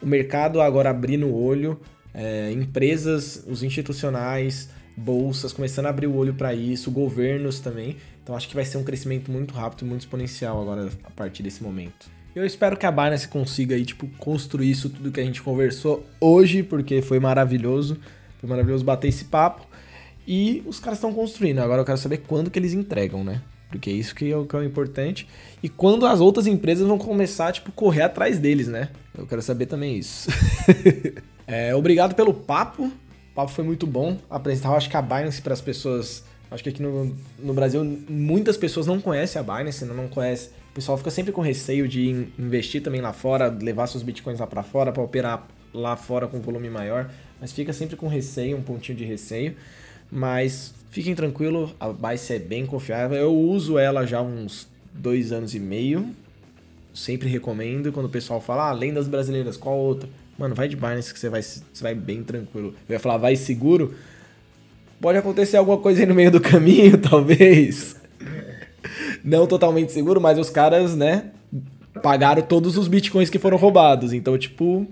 o 0.01 0.07
mercado 0.07 0.61
agora 0.61 0.91
abrindo 0.91 1.27
o 1.27 1.35
olho, 1.35 1.81
é, 2.15 2.53
empresas, 2.53 3.45
os 3.49 3.65
institucionais, 3.65 4.71
bolsas 4.99 5.53
começando 5.53 5.86
a 5.86 5.90
abrir 5.90 6.07
o 6.07 6.14
olho 6.14 6.34
para 6.34 6.53
isso, 6.55 6.90
governos 6.90 7.61
também. 7.61 7.96
Então 8.22 8.36
acho 8.36 8.49
que 8.49 8.55
vai 8.55 8.64
ser 8.64 8.76
um 8.78 8.84
crescimento 8.84 9.30
muito 9.30 9.55
rápido 9.55 9.86
muito 9.86 10.03
exponencial 10.03 10.61
agora 10.61 10.90
a 11.05 11.11
partir 11.11 11.42
desse 11.42 11.62
momento. 11.62 12.11
Eu 12.34 12.44
espero 12.44 12.76
que 12.76 12.86
a 12.86 12.92
Binance 12.92 13.26
consiga 13.26 13.74
aí, 13.74 13.84
tipo, 13.84 14.07
construir 14.18 14.70
isso 14.70 14.90
tudo 14.90 15.11
que 15.11 15.20
a 15.20 15.24
gente 15.24 15.42
conversou 15.42 16.07
hoje, 16.20 16.62
porque 16.62 17.01
foi 17.01 17.18
maravilhoso. 17.18 17.99
Foi 18.38 18.49
maravilhoso 18.49 18.84
bater 18.84 19.09
esse 19.09 19.24
papo. 19.24 19.66
E 20.26 20.62
os 20.66 20.78
caras 20.78 20.99
estão 20.99 21.12
construindo. 21.12 21.59
Agora 21.59 21.80
eu 21.80 21.84
quero 21.84 21.99
saber 21.99 22.18
quando 22.18 22.51
que 22.51 22.59
eles 22.59 22.74
entregam, 22.74 23.24
né? 23.24 23.40
Porque 23.70 23.90
é 23.90 23.92
isso 23.92 24.14
que 24.14 24.30
é 24.30 24.36
o 24.36 24.46
que 24.46 24.55
é 24.55 24.59
o 24.59 24.62
importante. 24.62 25.26
E 25.62 25.68
quando 25.68 26.07
as 26.07 26.20
outras 26.20 26.46
empresas 26.46 26.86
vão 26.86 26.99
começar, 26.99 27.51
tipo, 27.53 27.72
correr 27.72 28.03
atrás 28.03 28.38
deles, 28.38 28.68
né? 28.68 28.90
Eu 29.16 29.26
quero 29.26 29.42
saber 29.42 29.66
também 29.66 29.99
isso. 29.99 30.30
é, 31.46 31.74
obrigado 31.74 32.14
pelo 32.14 32.32
papo. 32.32 32.92
Papo 33.39 33.53
foi 33.53 33.62
muito 33.62 33.86
bom. 33.86 34.18
Apresentar, 34.28 34.70
eu 34.70 34.74
acho 34.74 34.91
que 34.91 34.97
a 34.97 35.01
Binance 35.01 35.41
para 35.41 35.53
as 35.53 35.61
pessoas. 35.61 36.24
Acho 36.51 36.61
que 36.61 36.70
aqui 36.70 36.82
no, 36.82 37.16
no 37.39 37.55
Brasil 37.55 37.84
muitas 38.09 38.57
pessoas 38.57 38.84
não 38.84 39.01
conhecem 39.01 39.39
a 39.39 39.45
Binance, 39.45 39.84
não, 39.84 39.95
não 39.95 40.09
conhecem. 40.09 40.51
O 40.72 40.74
pessoal 40.74 40.99
fica 40.99 41.09
sempre 41.09 41.30
com 41.30 41.41
receio 41.41 41.86
de 41.86 42.26
investir 42.36 42.82
também 42.82 43.01
lá 43.01 43.12
fora, 43.12 43.47
levar 43.47 43.86
seus 43.86 44.03
bitcoins 44.03 44.41
lá 44.41 44.47
para 44.49 44.64
fora 44.64 44.91
para 44.91 45.05
operar 45.05 45.47
lá 45.72 45.95
fora 45.95 46.26
com 46.26 46.41
volume 46.41 46.68
maior, 46.68 47.12
mas 47.41 47.53
fica 47.53 47.72
sempre 47.72 47.95
com 47.95 48.09
receio, 48.09 48.57
um 48.57 48.61
pontinho 48.61 48.99
de 48.99 49.05
receio. 49.05 49.55
Mas 50.11 50.74
fiquem 50.91 51.14
tranquilos, 51.14 51.72
a 51.78 51.93
Binance 51.93 52.32
é 52.32 52.41
bem 52.41 52.66
confiável. 52.66 53.16
Eu 53.16 53.32
uso 53.32 53.78
ela 53.78 54.05
já 54.05 54.18
há 54.18 54.22
uns 54.22 54.66
dois 54.93 55.30
anos 55.30 55.55
e 55.55 55.61
meio. 55.61 56.11
Sempre 56.93 57.28
recomendo. 57.28 57.93
Quando 57.93 58.07
o 58.07 58.11
pessoal 58.11 58.41
fala, 58.41 58.64
ah, 58.64 58.70
além 58.70 58.93
das 58.93 59.07
brasileiras, 59.07 59.57
qual 59.57 59.78
outra? 59.78 60.09
Mano, 60.39 60.55
vai 60.55 60.68
de 60.68 60.76
Binance 60.76 61.12
que 61.12 61.18
você 61.18 61.28
vai, 61.28 61.43
você 61.43 61.61
vai 61.80 61.95
bem 61.95 62.22
tranquilo. 62.22 62.74
Eu 62.89 62.95
ia 62.95 63.01
falar, 63.01 63.18
vai 63.18 63.34
seguro. 63.34 63.93
Pode 65.01 65.18
acontecer 65.18 65.57
alguma 65.57 65.78
coisa 65.78 66.01
aí 66.01 66.07
no 66.07 66.14
meio 66.14 66.30
do 66.30 66.41
caminho, 66.41 66.97
talvez. 67.03 67.97
Não 69.24 69.47
totalmente 69.47 69.93
seguro, 69.93 70.20
mas 70.20 70.39
os 70.39 70.49
caras, 70.49 70.97
né, 70.97 71.30
pagaram 72.03 72.43
todos 72.43 72.76
os 72.76 72.86
bitcoins 72.86 73.28
que 73.28 73.39
foram 73.39 73.59
roubados. 73.59 74.12
Então, 74.12 74.39
tipo, 74.39 74.86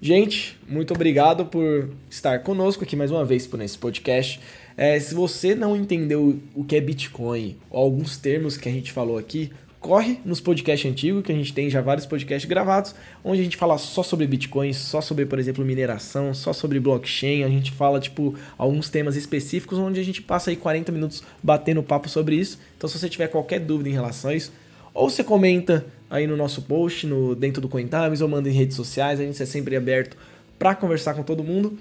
Gente, 0.00 0.58
muito 0.68 0.92
obrigado 0.92 1.46
por 1.46 1.88
estar 2.10 2.40
conosco 2.40 2.84
aqui 2.84 2.94
mais 2.94 3.10
uma 3.10 3.24
vez 3.24 3.46
por 3.46 3.60
esse 3.62 3.78
podcast. 3.78 4.38
É, 4.76 5.00
se 5.00 5.14
você 5.14 5.54
não 5.54 5.74
entendeu 5.74 6.38
o 6.54 6.64
que 6.64 6.76
é 6.76 6.80
Bitcoin 6.82 7.56
ou 7.70 7.82
alguns 7.82 8.18
termos 8.18 8.58
que 8.58 8.68
a 8.68 8.72
gente 8.72 8.92
falou 8.92 9.16
aqui, 9.16 9.50
corre 9.86 10.18
nos 10.24 10.40
podcasts 10.40 10.90
antigos, 10.90 11.22
que 11.22 11.30
a 11.30 11.34
gente 11.34 11.52
tem 11.52 11.70
já 11.70 11.80
vários 11.80 12.04
podcasts 12.04 12.48
gravados, 12.48 12.92
onde 13.22 13.40
a 13.40 13.44
gente 13.44 13.56
fala 13.56 13.78
só 13.78 14.02
sobre 14.02 14.26
Bitcoin, 14.26 14.72
só 14.72 15.00
sobre, 15.00 15.24
por 15.24 15.38
exemplo, 15.38 15.64
mineração, 15.64 16.34
só 16.34 16.52
sobre 16.52 16.80
blockchain, 16.80 17.44
a 17.44 17.48
gente 17.48 17.70
fala, 17.70 18.00
tipo, 18.00 18.34
alguns 18.58 18.88
temas 18.88 19.14
específicos, 19.14 19.78
onde 19.78 20.00
a 20.00 20.02
gente 20.02 20.20
passa 20.20 20.50
aí 20.50 20.56
40 20.56 20.90
minutos 20.90 21.22
batendo 21.40 21.84
papo 21.84 22.08
sobre 22.08 22.34
isso. 22.34 22.58
Então, 22.76 22.90
se 22.90 22.98
você 22.98 23.08
tiver 23.08 23.28
qualquer 23.28 23.60
dúvida 23.60 23.88
em 23.88 23.92
relação 23.92 24.32
a 24.32 24.34
isso, 24.34 24.52
ou 24.92 25.08
você 25.08 25.22
comenta 25.22 25.86
aí 26.10 26.26
no 26.26 26.36
nosso 26.36 26.62
post, 26.62 27.06
no 27.06 27.36
dentro 27.36 27.62
do 27.62 27.68
Cointimes, 27.68 28.20
ou 28.20 28.28
manda 28.28 28.48
em 28.48 28.52
redes 28.52 28.74
sociais, 28.74 29.20
a 29.20 29.22
gente 29.22 29.40
é 29.40 29.46
sempre 29.46 29.76
aberto 29.76 30.16
para 30.58 30.74
conversar 30.74 31.14
com 31.14 31.22
todo 31.22 31.44
mundo. 31.44 31.78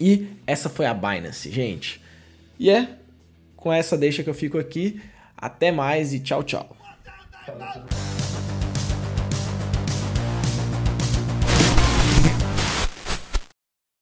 E 0.00 0.26
essa 0.46 0.70
foi 0.70 0.86
a 0.86 0.94
Binance, 0.94 1.50
gente. 1.50 2.00
E 2.58 2.70
é 2.70 2.88
com 3.56 3.70
essa 3.70 3.98
deixa 3.98 4.22
que 4.22 4.30
eu 4.30 4.34
fico 4.34 4.56
aqui. 4.56 5.00
Até 5.36 5.70
mais 5.70 6.14
e 6.14 6.20
tchau, 6.20 6.42
tchau. 6.42 6.77
Bye. 7.56 8.07